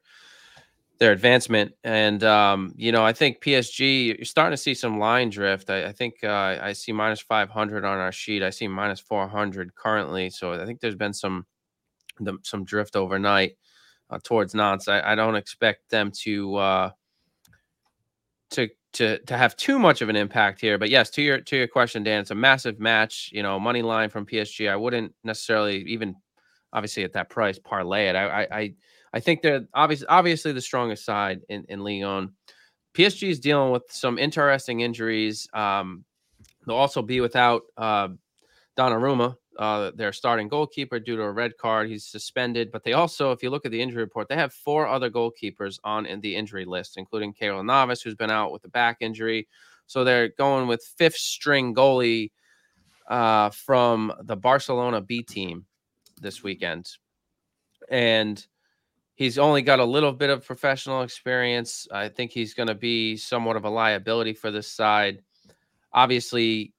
[0.98, 1.72] their advancement.
[1.82, 5.70] And um, you know, I think PSG you're starting to see some line drift.
[5.70, 8.42] I, I think uh, I see minus five hundred on our sheet.
[8.42, 10.30] I see minus four hundred currently.
[10.30, 11.46] So I think there's been some
[12.42, 13.56] some drift overnight
[14.10, 14.88] uh, towards Nantes.
[14.88, 16.90] I, I, don't expect them to uh,
[18.50, 20.78] to to to have too much of an impact here.
[20.78, 23.30] But yes, to your to your question, Dan, it's a massive match.
[23.32, 24.70] You know, money line from PSG.
[24.70, 26.14] I wouldn't necessarily even
[26.72, 28.16] obviously at that price parlay it.
[28.16, 28.74] I I I
[29.20, 32.32] think they're obviously obviously the strongest side in in Lyon.
[32.94, 35.48] PSG is dealing with some interesting injuries.
[35.52, 36.04] Um,
[36.66, 38.08] they'll also be without uh,
[38.76, 41.88] Donnarumma, uh, their starting goalkeeper, due to a red card.
[41.88, 42.70] He's suspended.
[42.70, 45.78] But they also, if you look at the injury report, they have four other goalkeepers
[45.84, 49.48] on in the injury list, including Keylor Navas, who's been out with a back injury.
[49.86, 52.30] So they're going with fifth string goalie
[53.08, 55.66] uh, from the Barcelona B team
[56.20, 56.90] this weekend.
[57.90, 58.44] And
[59.14, 61.86] He's only got a little bit of professional experience.
[61.92, 65.22] I think he's going to be somewhat of a liability for this side.
[65.92, 66.72] Obviously,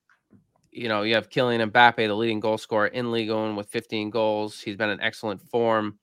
[0.71, 4.10] you know, you have Kylian Mbappe, the leading goal scorer in Ligue 1 with 15
[4.10, 4.60] goals.
[4.60, 5.98] He's been in excellent form.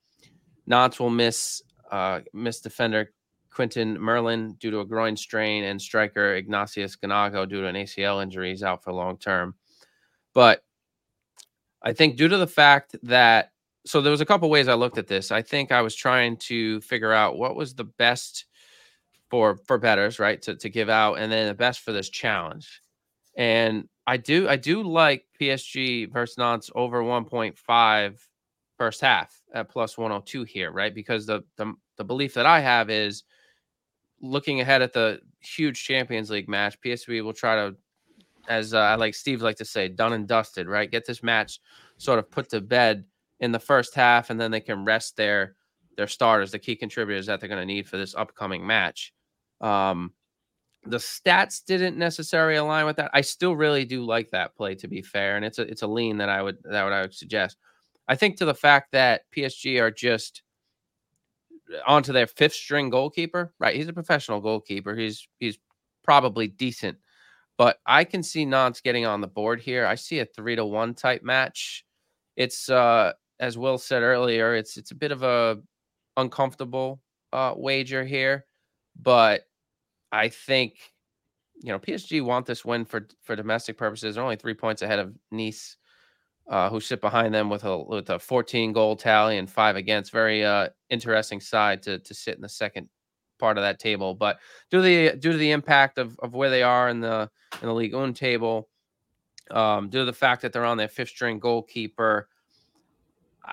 [0.65, 3.11] Nantes will miss uh, miss defender
[3.51, 8.23] Quentin Merlin due to a groin strain and striker Ignatius Ganago due to an ACL
[8.23, 8.49] injury.
[8.49, 9.53] He's out for long term.
[10.33, 10.63] But
[11.83, 13.51] I think due to the fact that
[13.85, 15.31] so there was a couple ways I looked at this.
[15.31, 18.45] I think I was trying to figure out what was the best
[19.29, 20.41] for for betters, right?
[20.43, 22.81] To to give out, and then the best for this challenge.
[23.35, 28.17] And I do I do like PSG versus Nantes over 1.5
[28.77, 30.93] first half at plus 102 here, right?
[30.93, 33.23] Because the the the belief that I have is
[34.21, 37.75] looking ahead at the huge Champions League match, PSG will try to,
[38.47, 40.89] as uh, I like Steve like to say, done and dusted, right?
[40.89, 41.59] Get this match
[41.97, 43.05] sort of put to bed
[43.43, 45.55] in the first half, and then they can rest their
[45.97, 49.13] their starters, the key contributors that they're going to need for this upcoming match.
[49.59, 50.13] Um,
[50.85, 53.11] the stats didn't necessarily align with that.
[53.13, 55.87] I still really do like that play, to be fair, and it's a it's a
[55.87, 57.57] lean that I would that would I would suggest.
[58.07, 60.41] I think to the fact that PSG are just
[61.85, 63.75] onto their fifth string goalkeeper, right?
[63.75, 64.95] He's a professional goalkeeper.
[64.95, 65.57] He's he's
[66.01, 66.97] probably decent,
[67.57, 69.85] but I can see Nantes getting on the board here.
[69.85, 71.83] I see a three to one type match.
[72.37, 75.59] It's uh as Will said earlier, it's it's a bit of a
[76.17, 78.45] uncomfortable uh, wager here,
[79.01, 79.41] but
[80.11, 80.75] I think
[81.61, 84.15] you know PSG want this win for for domestic purposes.
[84.15, 85.77] They're only three points ahead of Nice,
[86.47, 90.11] uh, who sit behind them with a with a 14 goal tally and five against.
[90.11, 92.89] Very uh, interesting side to to sit in the second
[93.39, 94.13] part of that table.
[94.13, 97.29] But due to the due to the impact of, of where they are in the
[97.61, 98.69] in the Ligue 1 table,
[99.51, 102.29] um, due to the fact that they're on their fifth string goalkeeper,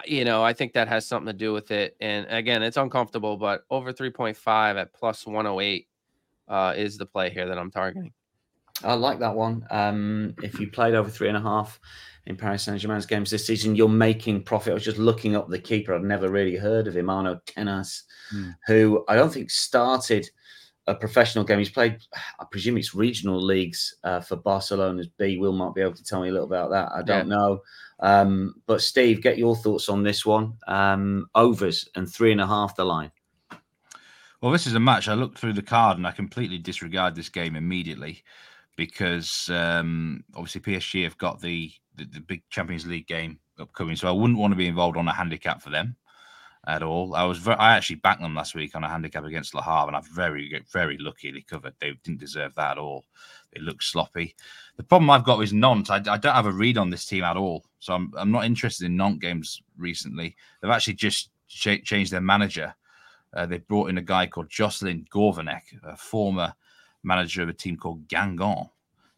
[0.04, 1.96] you know, I think that has something to do with it.
[2.00, 5.88] And again, it's uncomfortable, but over 3.5 at plus 108
[6.48, 8.12] uh, is the play here that I'm targeting.
[8.82, 9.66] I like that one.
[9.70, 11.78] Um, if you played over three and a half
[12.26, 14.70] in Paris Saint Germain's games this season, you're making profit.
[14.70, 15.94] I was just looking up the keeper.
[15.94, 18.50] I've never really heard of him, Arnau Tenas, Hmm.
[18.66, 20.30] who I don't think started
[20.86, 21.58] a professional game.
[21.58, 21.98] He's played,
[22.38, 25.36] I presume it's regional leagues uh, for Barcelona's B.
[25.36, 26.90] Will might be able to tell me a little about that.
[26.94, 27.60] I don't know.
[28.00, 30.54] Um, but Steve, get your thoughts on this one.
[30.66, 33.12] Um, overs and three and a half the line.
[34.40, 35.08] Well, this is a match.
[35.08, 38.22] I looked through the card and I completely disregard this game immediately
[38.76, 44.08] because um, obviously PSG have got the, the the big Champions League game upcoming, so
[44.08, 45.96] I wouldn't want to be involved on a handicap for them
[46.66, 47.14] at all.
[47.14, 49.88] I was very, I actually backed them last week on a handicap against Le Havre,
[49.88, 51.74] and I very very luckily covered.
[51.78, 53.04] They didn't deserve that at all.
[53.52, 54.34] They looked sloppy.
[54.78, 57.24] The problem I've got is Nantes, I, I don't have a read on this team
[57.24, 60.36] at all, so I'm I'm not interested in Nantes games recently.
[60.62, 62.74] They've actually just cha- changed their manager.
[63.34, 66.52] Uh, they brought in a guy called Jocelyn Gourvennec, a former
[67.02, 68.68] manager of a team called Guingamp.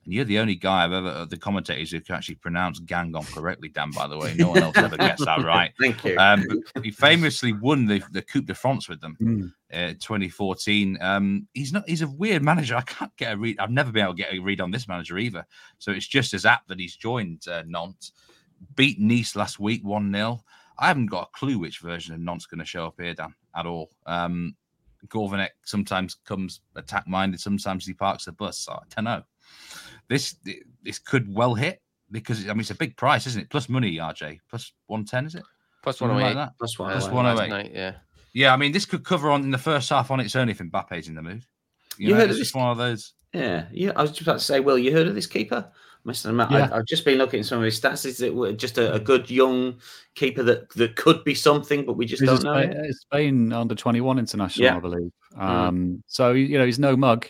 [0.04, 3.32] And you're the only guy I've ever, uh, the commentators who can actually pronounce Guingamp
[3.32, 4.34] correctly, Dan, by the way.
[4.36, 5.72] No one else ever gets that right.
[5.80, 6.16] Thank you.
[6.18, 6.44] Um,
[6.82, 9.46] he famously won the, the Coupe de France with them Hmm.
[9.72, 10.98] uh, 2014.
[11.00, 11.88] Um, he's not.
[11.88, 12.74] He's a weird manager.
[12.76, 13.58] I can't get a read.
[13.60, 15.46] I've never been able to get a read on this manager either.
[15.78, 18.12] So it's just as apt that he's joined uh, Nantes.
[18.76, 20.42] Beat Nice last week one 0
[20.78, 23.34] I haven't got a clue which version of Nantes going to show up here, Dan,
[23.54, 23.90] at all.
[24.06, 24.56] Um,
[25.08, 27.40] Gourvennec sometimes comes attack minded.
[27.40, 28.58] Sometimes he parks the bus.
[28.58, 29.22] So I don't know.
[30.08, 30.36] This
[30.82, 33.50] this could well hit because I mean it's a big price, isn't it?
[33.50, 34.38] Plus money, RJ.
[34.48, 35.42] Plus one ten, is it?
[35.82, 36.34] Plus Something one like oh eight.
[36.44, 36.52] that.
[36.60, 37.34] That's what That's I one like.
[37.34, 37.50] oh last eight.
[37.50, 37.92] night, yeah.
[38.34, 40.58] Yeah, I mean, this could cover on in the first half on its own if
[40.58, 41.44] Mbappe's in the mood.
[41.98, 43.12] You, You know, heard it's of just this- one of those.
[43.34, 43.92] Yeah, yeah.
[43.96, 45.70] I was just about to say, Will, you heard of this keeper?
[46.04, 46.68] Must admit, Yeah.
[46.72, 48.04] I, I've just been looking at some of his stats.
[48.06, 49.76] Is it just a, a good young
[50.16, 52.60] keeper that, that could be something, but we just He's don't know?
[52.60, 52.94] Spain, yet?
[52.94, 54.76] Spain under 21 international, Yeah.
[54.76, 55.12] I believe.
[55.36, 55.40] Mm.
[55.42, 57.26] Um, so you know he's no mug,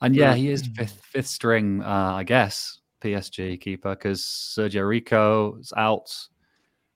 [0.00, 0.36] and yeah, Mm.
[0.36, 6.14] he is fifth fifth string, uh, I guess, PSG keeper because Sergio Rico is out,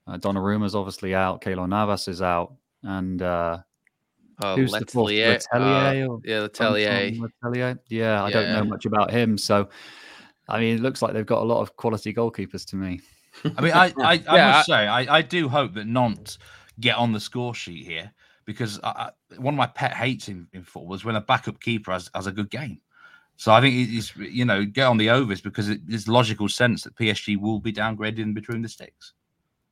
[0.07, 3.59] uh, Donnarumma's obviously out, Keylor Navas is out, and uh,
[4.41, 5.11] Uh, who's the fourth?
[5.11, 7.19] Letellier, uh, or yeah, Letellier.
[7.43, 7.79] Letellier?
[7.89, 9.67] Yeah, I don't know much about him, so
[10.47, 13.01] I mean, it looks like they've got a lot of quality goalkeepers to me.
[13.57, 16.37] I mean, I, I, I Yeah, must say, I, I do hope that Nantes
[16.79, 18.11] get on the score sheet here
[18.45, 21.59] because I, I, one of my pet hates in, in football is when a backup
[21.59, 22.81] keeper has, has a good game.
[23.37, 26.83] So I think it's you know get on the overs because it, it's logical sense
[26.83, 29.13] that PSG will be downgraded in between the sticks.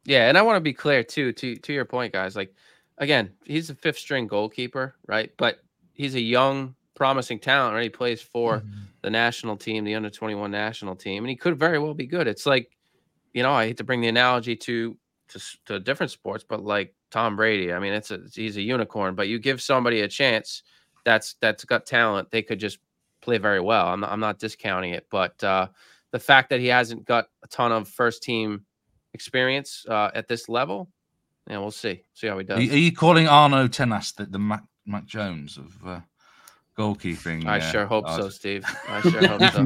[0.06, 2.36] Yeah, and I want to be clear too, to to your point, guys.
[2.36, 2.54] Like
[2.98, 5.32] again, he's a fifth string goalkeeper, right?
[5.38, 5.60] But
[5.94, 7.84] he's a young, promising talent, right?
[7.84, 8.64] He plays for
[9.02, 12.28] the national team, the under 21 national team, and he could very well be good.
[12.28, 12.72] It's like,
[13.34, 14.98] you know, I hate to bring the analogy to
[15.30, 19.16] to, to different sports, but like Tom Brady, I mean, it's a he's a unicorn,
[19.16, 20.64] but you give somebody a chance
[21.04, 22.80] that's that's got talent, they could just
[23.22, 23.88] play very well.
[23.88, 25.68] I'm not, I'm not discounting it, but uh,
[26.12, 28.66] the fact that he hasn't got a ton of first team
[29.14, 30.90] experience uh, at this level,
[31.50, 32.04] yeah, we'll see.
[32.14, 32.58] See how he does.
[32.58, 36.00] are you calling Arnau Tenas the, the Mac, Mac Jones of uh,
[36.76, 37.46] goalkeeping?
[37.46, 38.30] I uh, sure hope so.
[38.30, 38.66] Steve.
[38.88, 39.66] I sure hope so.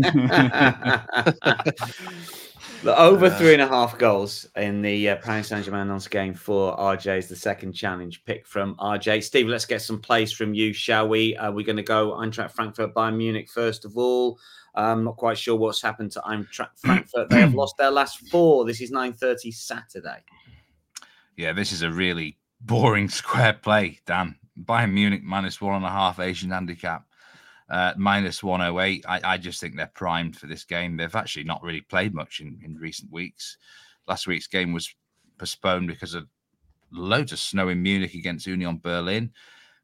[2.82, 6.08] The over Uh, three and a half goals in the uh, Paris Saint Germain Nantes
[6.08, 9.22] game for RJ is the second challenge pick from RJ.
[9.24, 11.36] Steve, let's get some plays from you, shall we?
[11.36, 14.40] Uh, we're going to go Eintracht Frankfurt Bayern Munich first of all.
[14.76, 17.30] I'm not quite sure what's happened to Eintracht Frankfurt.
[17.30, 18.64] They have lost their last four.
[18.64, 20.24] This is 9:30 Saturday.
[21.36, 24.36] Yeah, this is a really boring square play, Dan.
[24.64, 27.06] Bayern Munich minus one and a half Asian handicap,
[27.70, 29.06] uh, minus 108.
[29.08, 30.98] I, I just think they're primed for this game.
[30.98, 33.58] They've actually not really played much in, in recent weeks.
[34.08, 34.94] Last week's game was
[35.38, 36.28] postponed because of
[36.92, 39.32] loads of snow in Munich against Union Berlin.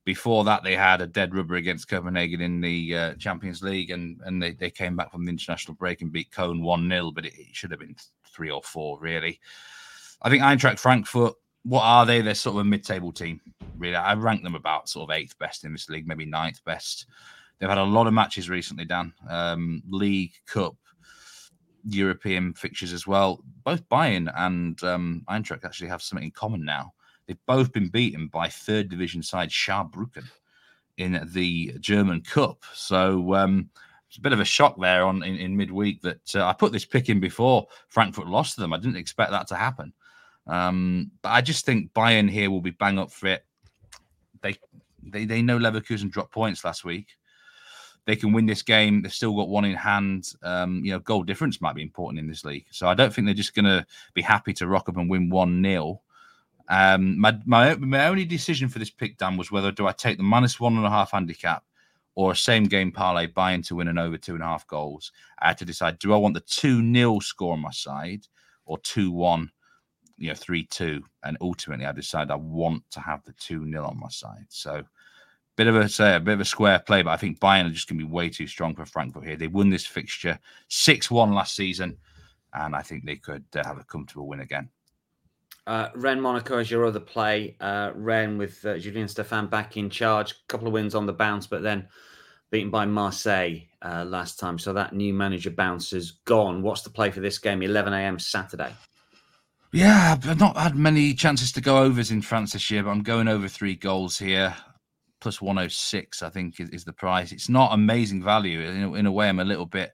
[0.03, 4.21] Before that, they had a dead rubber against Copenhagen in the uh, Champions League, and,
[4.23, 7.25] and they, they came back from the international break and beat Köln 1 0, but
[7.25, 7.95] it, it should have been
[8.31, 9.39] three or four, really.
[10.21, 11.33] I think Eintracht Frankfurt,
[11.65, 12.21] what are they?
[12.21, 13.41] They're sort of a mid-table team,
[13.78, 13.95] really.
[13.95, 17.08] I rank them about sort of eighth best in this league, maybe ninth best.
[17.58, 19.13] They've had a lot of matches recently, Dan.
[19.28, 20.75] Um, league, cup,
[21.88, 23.43] European fixtures as well.
[23.63, 26.93] Both Bayern and um, Eintracht actually have something in common now.
[27.25, 30.30] They've both been beaten by third division side Saarbrücken
[30.97, 32.63] in the German Cup.
[32.73, 33.69] So um,
[34.08, 36.71] it's a bit of a shock there on in, in midweek that uh, I put
[36.71, 38.73] this pick in before Frankfurt lost to them.
[38.73, 39.93] I didn't expect that to happen.
[40.47, 43.45] Um, but I just think Bayern here will be bang up for it.
[44.41, 44.55] They
[45.03, 47.07] they they know Leverkusen dropped points last week.
[48.05, 49.01] They can win this game.
[49.01, 50.32] They've still got one in hand.
[50.43, 52.67] Um, you know, goal difference might be important in this league.
[52.70, 55.32] So I don't think they're just going to be happy to rock up and win
[55.32, 56.01] one 0
[56.67, 60.17] um, my, my my only decision for this pick, Dan, was whether do I take
[60.17, 61.63] the minus one and a half handicap
[62.15, 65.11] or a same game parlay Bayern to win and over two and a half goals.
[65.39, 68.28] I had to decide: do I want the two 0 score on my side
[68.65, 69.51] or two one,
[70.18, 71.03] you know, three two?
[71.24, 74.45] And ultimately, I decided I want to have the two 0 on my side.
[74.49, 74.84] So.
[75.57, 77.70] Bit of a say a bit of a square play, but I think Bayern are
[77.70, 79.38] just going to be way too strong for Frankfurt here.
[79.38, 80.38] They won this fixture
[80.68, 81.95] six one last season,
[82.53, 84.68] and I think they could uh, have a comfortable win again.
[85.68, 87.55] Uh, Rennes Monaco as your other play.
[87.59, 90.32] Uh, Rennes with uh, Julien Stéphan back in charge.
[90.32, 91.88] A couple of wins on the bounce, but then
[92.51, 94.59] beaten by Marseille uh, last time.
[94.59, 96.61] So that new manager bounce is gone.
[96.61, 97.63] What's the play for this game?
[97.63, 98.20] 11 a.m.
[98.20, 98.74] Saturday.
[99.76, 103.03] Yeah, I've not had many chances to go overs in France this year, but I'm
[103.03, 104.55] going over three goals here.
[105.19, 107.34] Plus 106, I think, is, is the price.
[107.34, 108.61] It's not amazing value.
[108.61, 109.91] In, in a way, I'm a little bit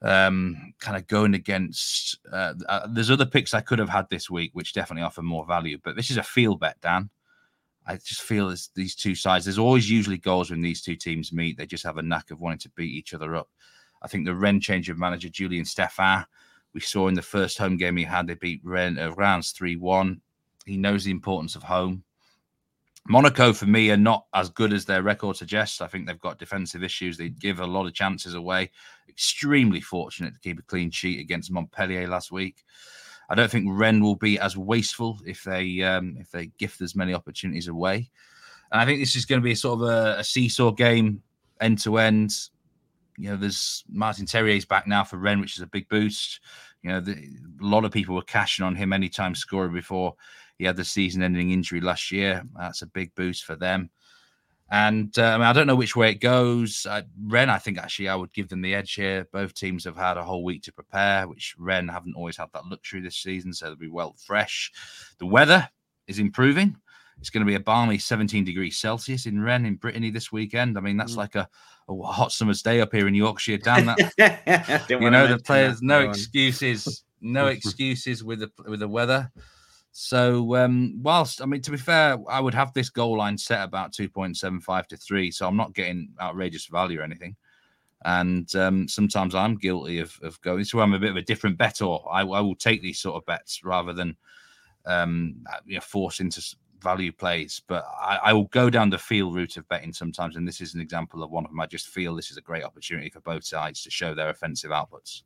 [0.00, 2.16] um, kind of going against.
[2.32, 5.44] Uh, uh, there's other picks I could have had this week, which definitely offer more
[5.44, 5.76] value.
[5.84, 7.10] But this is a field bet, Dan.
[7.86, 9.44] I just feel as these two sides.
[9.44, 11.58] There's always usually goals when these two teams meet.
[11.58, 13.50] They just have a knack of wanting to beat each other up.
[14.00, 16.24] I think the Rennes change of manager Julien Stéphan,
[16.74, 20.20] we saw in the first home game he had, they beat Reims 3 1.
[20.66, 22.04] He knows the importance of home.
[23.08, 25.80] Monaco, for me, are not as good as their record suggests.
[25.80, 27.16] I think they've got defensive issues.
[27.16, 28.70] They give a lot of chances away.
[29.08, 32.64] Extremely fortunate to keep a clean sheet against Montpellier last week.
[33.30, 36.94] I don't think Rennes will be as wasteful if they um, if they gift as
[36.94, 38.10] many opportunities away.
[38.72, 41.22] And I think this is going to be a sort of a, a seesaw game,
[41.60, 42.32] end to end.
[43.18, 46.40] You know, there's Martin Terrier's back now for Rennes, which is a big boost.
[46.82, 50.14] You know, the, a lot of people were cashing on him anytime scorer before
[50.56, 52.44] he had the season-ending injury last year.
[52.56, 53.90] That's a big boost for them.
[54.70, 56.86] And uh, I, I don't know which way it goes.
[56.88, 59.26] Uh, Rennes, I think actually I would give them the edge here.
[59.32, 62.66] Both teams have had a whole week to prepare, which Rennes haven't always had that
[62.66, 64.70] luxury this season, so they'll be well fresh.
[65.18, 65.68] The weather
[66.06, 66.76] is improving.
[67.20, 70.78] It's going to be a balmy 17 degrees Celsius in Rennes in Brittany this weekend.
[70.78, 71.18] I mean, that's mm.
[71.18, 71.48] like a,
[71.88, 73.58] a, hot summer's day up here in Yorkshire.
[73.58, 79.30] Dan, that, you know, the players, no excuses, no excuses with the with the weather.
[79.90, 83.64] So, um, whilst I mean, to be fair, I would have this goal line set
[83.64, 85.30] about 2.75 to 3.
[85.32, 87.34] So, I'm not getting outrageous value or anything.
[88.04, 91.58] And um, sometimes I'm guilty of, of going, so I'm a bit of a different
[91.58, 94.16] bet, or I, I will take these sort of bets rather than
[94.86, 96.40] um, you know, force into
[96.82, 97.62] value plays.
[97.66, 100.36] But I, I, will go down the feel route of betting sometimes.
[100.36, 101.60] And this is an example of one of them.
[101.60, 104.70] I just feel this is a great opportunity for both sides to show their offensive
[104.70, 105.22] outputs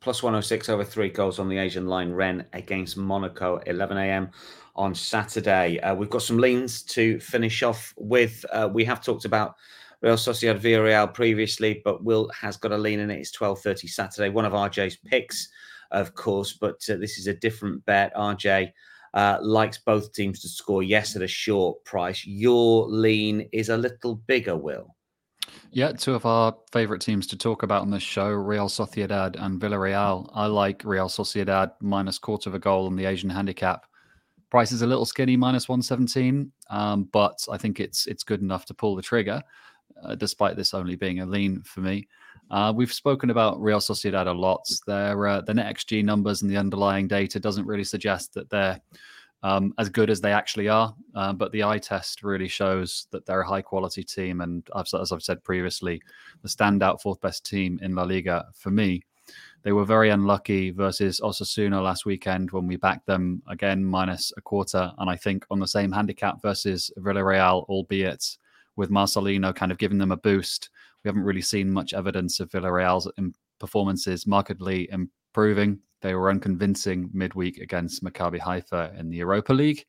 [0.00, 2.12] plus 106 over three goals on the Asian line.
[2.12, 4.30] Rennes against Monaco, 11 a.m.
[4.76, 5.80] on Saturday.
[5.80, 8.44] Uh, we've got some leans to finish off with.
[8.52, 9.56] Uh, we have talked about
[10.00, 13.18] Real Sociedad Villarreal previously, but Will has got a lean in it.
[13.18, 14.28] It's 12:30 Saturday.
[14.28, 15.48] One of RJ's picks,
[15.90, 18.14] of course, but uh, this is a different bet.
[18.14, 18.72] RJ.
[19.14, 22.26] Uh, likes both teams to score yes at a short price.
[22.26, 24.94] Your lean is a little bigger, Will.
[25.70, 29.60] Yeah, two of our favorite teams to talk about on this show, Real Sociedad and
[29.60, 30.30] Villarreal.
[30.32, 33.86] I like Real Sociedad minus quarter of a goal on the Asian handicap.
[34.50, 38.64] Price is a little skinny, minus 117, um, but I think it's it's good enough
[38.66, 39.42] to pull the trigger,
[40.02, 42.08] uh, despite this only being a lean for me.
[42.50, 44.66] Uh, we've spoken about Real Sociedad a lot.
[44.86, 48.80] Their uh, the net XG numbers and the underlying data doesn't really suggest that they're
[49.42, 50.94] um, as good as they actually are.
[51.14, 54.40] Uh, but the eye test really shows that they're a high quality team.
[54.40, 56.02] And as I've said previously,
[56.42, 59.02] the standout fourth best team in La Liga for me.
[59.62, 64.40] They were very unlucky versus Osasuna last weekend when we backed them again minus a
[64.40, 64.92] quarter.
[64.98, 68.38] And I think on the same handicap versus Villarreal, albeit
[68.76, 70.70] with Marcelino kind of giving them a boost,
[71.04, 73.10] we haven't really seen much evidence of Villarreal's
[73.58, 75.80] performances markedly improving.
[76.00, 79.84] They were unconvincing midweek against Maccabi Haifa in the Europa League.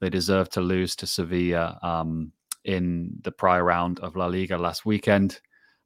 [0.00, 2.32] They deserved to lose to Sevilla um,
[2.64, 5.40] in the prior round of La Liga last weekend.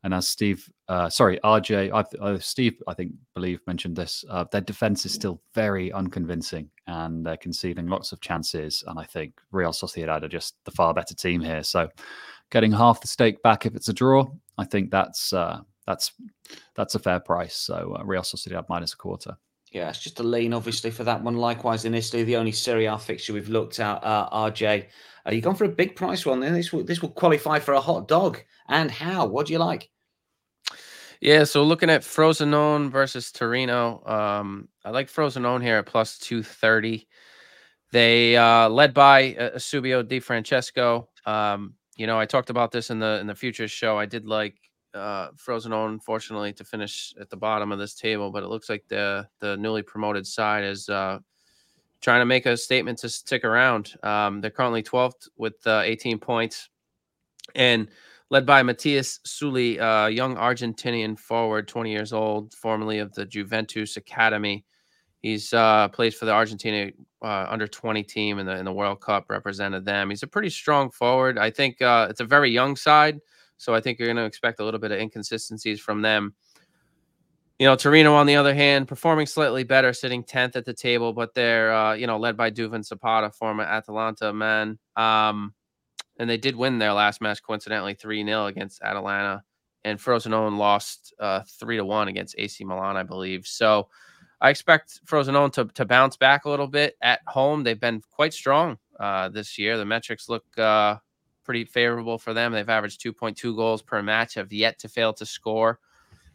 [0.05, 4.25] And as Steve, uh, sorry, RJ, uh, Steve, I think, believe mentioned this.
[4.31, 8.85] Uh, their defense is still very unconvincing, and they're conceding lots of chances.
[8.87, 11.65] And I think Real Sociedad are just the far better team here.
[11.65, 11.89] So,
[12.51, 14.27] getting half the stake back if it's a draw,
[14.57, 16.13] I think that's uh, that's
[16.75, 17.57] that's a fair price.
[17.57, 19.37] So uh, Real Sociedad minus a quarter.
[19.73, 21.37] Yeah, it's just a lean, obviously, for that one.
[21.37, 24.87] Likewise, in Italy, the only Serie A fixture we've looked at, uh, RJ.
[25.27, 26.41] Uh, you've gone for a big price one.
[26.41, 28.41] Then this will this will qualify for a hot dog.
[28.69, 29.27] And how?
[29.27, 29.91] What do you like?
[31.21, 36.43] Yeah, so looking at Frosinone versus Torino, um, I like Frosinone here at plus two
[36.43, 37.09] thirty.
[37.91, 41.09] They uh, led by uh, Eusebio Di Francesco.
[41.27, 43.99] Um, you know, I talked about this in the in the futures show.
[43.99, 44.55] I did like
[44.95, 48.85] uh, Frosinone, unfortunately, to finish at the bottom of this table, but it looks like
[48.89, 51.19] the the newly promoted side is uh,
[52.01, 53.95] trying to make a statement to stick around.
[54.05, 56.69] Um, they're currently 12th with uh, 18 points,
[57.57, 57.89] and
[58.31, 63.97] led by Matias Soulé, a young Argentinian forward, 20 years old, formerly of the Juventus
[63.97, 64.65] Academy.
[65.21, 66.93] He's uh, plays for the Argentina
[67.23, 70.11] uh, under 20 team in the in the World Cup, represented them.
[70.11, 71.39] He's a pretty strong forward.
[71.39, 73.21] I think uh, it's a very young side,
[73.57, 76.35] so I think you're going to expect a little bit of inconsistencies from them.
[77.59, 81.13] You know, Torino, on the other hand, performing slightly better, sitting 10th at the table,
[81.13, 84.79] but they're, uh, you know, led by Duvan Zapata, former Atalanta man.
[84.95, 85.53] Um,
[86.21, 89.43] and they did win their last match, coincidentally, 3 0 against Atalanta.
[89.85, 93.45] And frozen Frosinone lost uh, 3 to 1 against AC Milan, I believe.
[93.45, 93.89] So
[94.41, 97.65] I expect Frosinone to, to bounce back a little bit at home.
[97.65, 99.77] They've been quite strong uh, this year.
[99.77, 100.97] The metrics look uh,
[101.45, 102.53] pretty favorable for them.
[102.53, 105.81] They've averaged 2.2 goals per match, have yet to fail to score.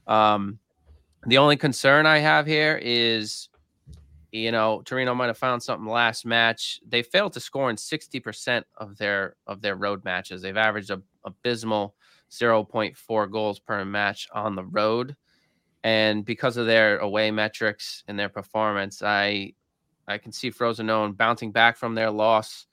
[0.08, 0.60] Um,
[1.26, 3.48] the only concern I have here is,
[4.32, 6.82] you know, Torino might have found something last match.
[6.86, 10.42] They failed to score in 60% of their of their road matches.
[10.42, 11.96] They've averaged a abysmal
[12.32, 15.16] 0.4 goals per match on the road.
[15.84, 19.54] And because of their away metrics and their performance, I
[20.08, 22.68] I can see Frozen Frosinone bouncing back from their loss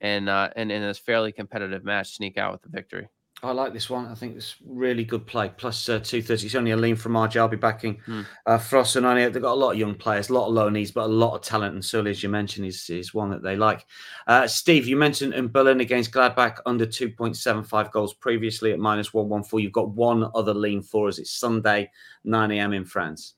[0.00, 3.08] and uh, and in this fairly competitive match sneak out with the victory.
[3.42, 4.06] I like this one.
[4.06, 5.52] I think it's really good play.
[5.54, 6.46] Plus uh, 230.
[6.46, 7.36] It's only a lean from RJ.
[7.36, 8.22] I'll be backing hmm.
[8.46, 10.92] uh, Frost and They've got a lot of young players, a lot of low knees,
[10.92, 11.74] but a lot of talent.
[11.74, 13.84] And Soulé, as you mentioned, is, is one that they like.
[14.26, 19.62] Uh, Steve, you mentioned in Berlin against Gladbach under 2.75 goals previously at minus 114.
[19.62, 21.18] You've got one other lean for us.
[21.18, 21.90] It's Sunday,
[22.24, 22.72] 9 a.m.
[22.72, 23.34] in France.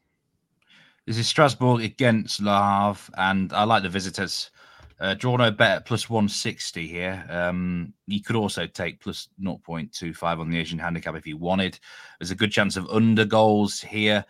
[1.07, 4.51] This is Strasbourg against Le Havre, and I like the visitors.
[4.99, 7.25] Uh, draw no bet plus 160 here.
[7.29, 11.79] Um, you could also take plus 0.25 on the Asian handicap if you wanted.
[12.19, 14.25] There's a good chance of under goals here.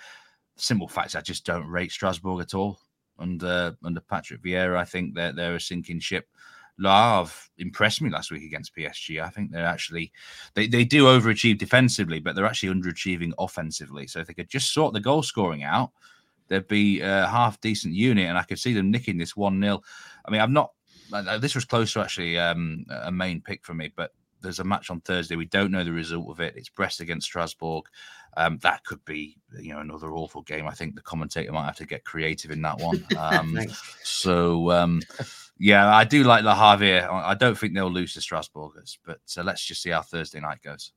[0.57, 2.81] Simple facts, I just don't rate Strasbourg at all.
[3.19, 6.29] Under under Patrick Vieira, I think they're, they're a sinking ship.
[6.79, 9.23] Havre impressed me last week against PSG.
[9.23, 10.13] I think they're actually
[10.55, 14.07] they, they do overachieve defensively, but they're actually underachieving offensively.
[14.07, 15.93] So if they could just sort the goal scoring out,
[16.49, 19.83] there'd be a half decent unit, and I could see them nicking this one 0
[20.25, 20.73] I mean, I'm not.
[21.41, 24.91] This was close to actually um, a main pick for me, but there's a match
[24.91, 25.37] on Thursday.
[25.37, 26.55] We don't know the result of it.
[26.57, 27.85] It's Brest against Strasbourg.
[28.37, 30.67] Um, that could be, you know, another awful game.
[30.67, 33.05] I think the commentator might have to get creative in that one.
[33.17, 33.59] Um,
[34.03, 35.01] so, um,
[35.59, 37.11] yeah, I do like La Havre.
[37.11, 40.63] I don't think they'll lose to Strasbourgers, but uh, let's just see how Thursday night
[40.63, 40.93] goes.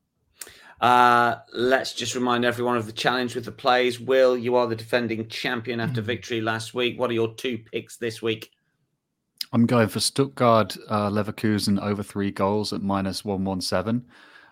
[0.81, 3.99] Uh, let's just remind everyone of the challenge with the plays.
[3.99, 6.07] Will, you are the defending champion after mm-hmm.
[6.07, 6.97] victory last week.
[6.99, 8.51] What are your two picks this week?
[9.51, 14.05] I'm going for Stuttgart uh, Leverkusen over three goals at minus 117.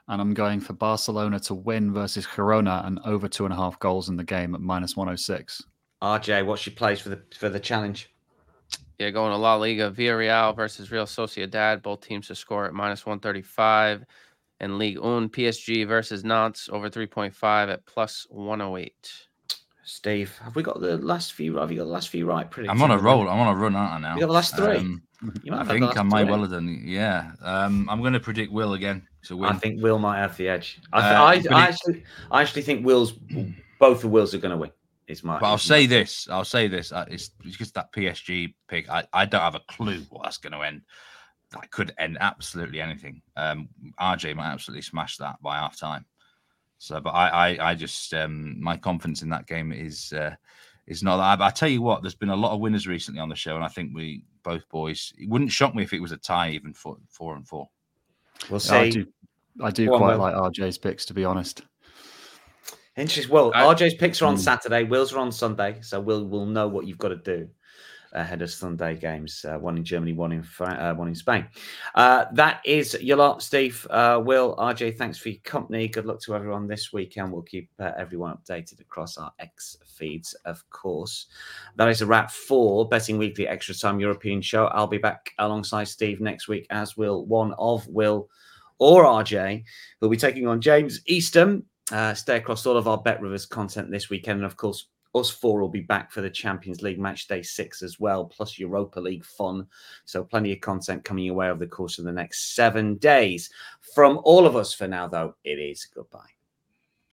[0.10, 3.78] And I'm going for Barcelona to win versus Girona and over two and a half
[3.80, 5.64] goals in the game at minus 106.
[6.02, 8.10] RJ, what's your place for the for the challenge?
[9.00, 11.84] Yeah, going to La Liga, Villarreal versus Real Sociedad.
[11.84, 14.06] Both teams to score at minus 135.
[14.60, 18.94] And League Un, PSG versus Nantes over 3.5 at plus 108.
[19.84, 21.58] Steve, have we got the last few?
[21.58, 22.50] Have you got the last few right?
[22.50, 22.68] Pretty.
[22.68, 23.30] I'm on a roll.
[23.30, 24.16] I'm on a run, aren't I now?
[24.16, 24.78] You got the last three.
[24.78, 25.02] Um,
[25.52, 26.84] I think I might well have done.
[26.86, 29.50] Yeah, um, I'm going to predict Will again to win.
[29.50, 30.80] I think Will might have the edge.
[30.92, 33.14] I, th- uh, I, I actually, I actually think Will's
[33.80, 34.72] both the Wills are going to win.
[35.08, 35.40] It's my.
[35.40, 36.28] But I'll say this.
[36.30, 36.92] I'll say this.
[36.92, 38.90] Uh, it's because that PSG pick.
[38.90, 40.82] I, I don't have a clue what that's going to end.
[41.52, 43.22] That could end absolutely anything.
[43.36, 43.70] Um,
[44.00, 46.06] RJ might absolutely smash that by half time.
[46.78, 50.36] So, but I, I, I just um, my confidence in that game is uh,
[50.88, 51.40] is not that.
[51.40, 53.56] But I tell you what, there's been a lot of winners recently on the show,
[53.56, 55.14] and I think we both boys.
[55.18, 57.70] It wouldn't shock me if it was a tie, even four, four and four.
[58.50, 58.76] We'll see.
[58.76, 59.08] I do,
[59.64, 61.64] I do quite on, like RJ's picks, to be honest.
[62.96, 63.34] Interesting.
[63.34, 64.40] Well, I, RJ's picks are on mm.
[64.40, 64.84] Saturday.
[64.84, 67.50] Will's are on Sunday, so we'll we'll know what you've got to do
[68.14, 71.48] ahead of Sunday games, uh, one in Germany, one in uh, one in Spain.
[71.96, 74.98] Uh, that is your lot, Steve, uh, Will, RJ.
[74.98, 75.88] Thanks for your company.
[75.88, 77.32] Good luck to everyone this weekend.
[77.32, 81.28] We'll keep uh, everyone updated across our X feeds, of course.
[81.76, 84.66] That is a wrap for Betting Weekly Extra Time European Show.
[84.68, 88.30] I'll be back alongside Steve next week, as will one of Will
[88.80, 89.64] or RJ,
[90.00, 91.64] who'll be taking on James Easton.
[91.92, 95.60] Uh, stay across all of our BetRivers content this weekend, and of course us four
[95.60, 99.26] will be back for the Champions League match day six as well, plus Europa League
[99.26, 99.68] fun.
[100.06, 103.50] So, plenty of content coming your way over the course of the next seven days.
[103.94, 106.37] From all of us for now, though, it is goodbye.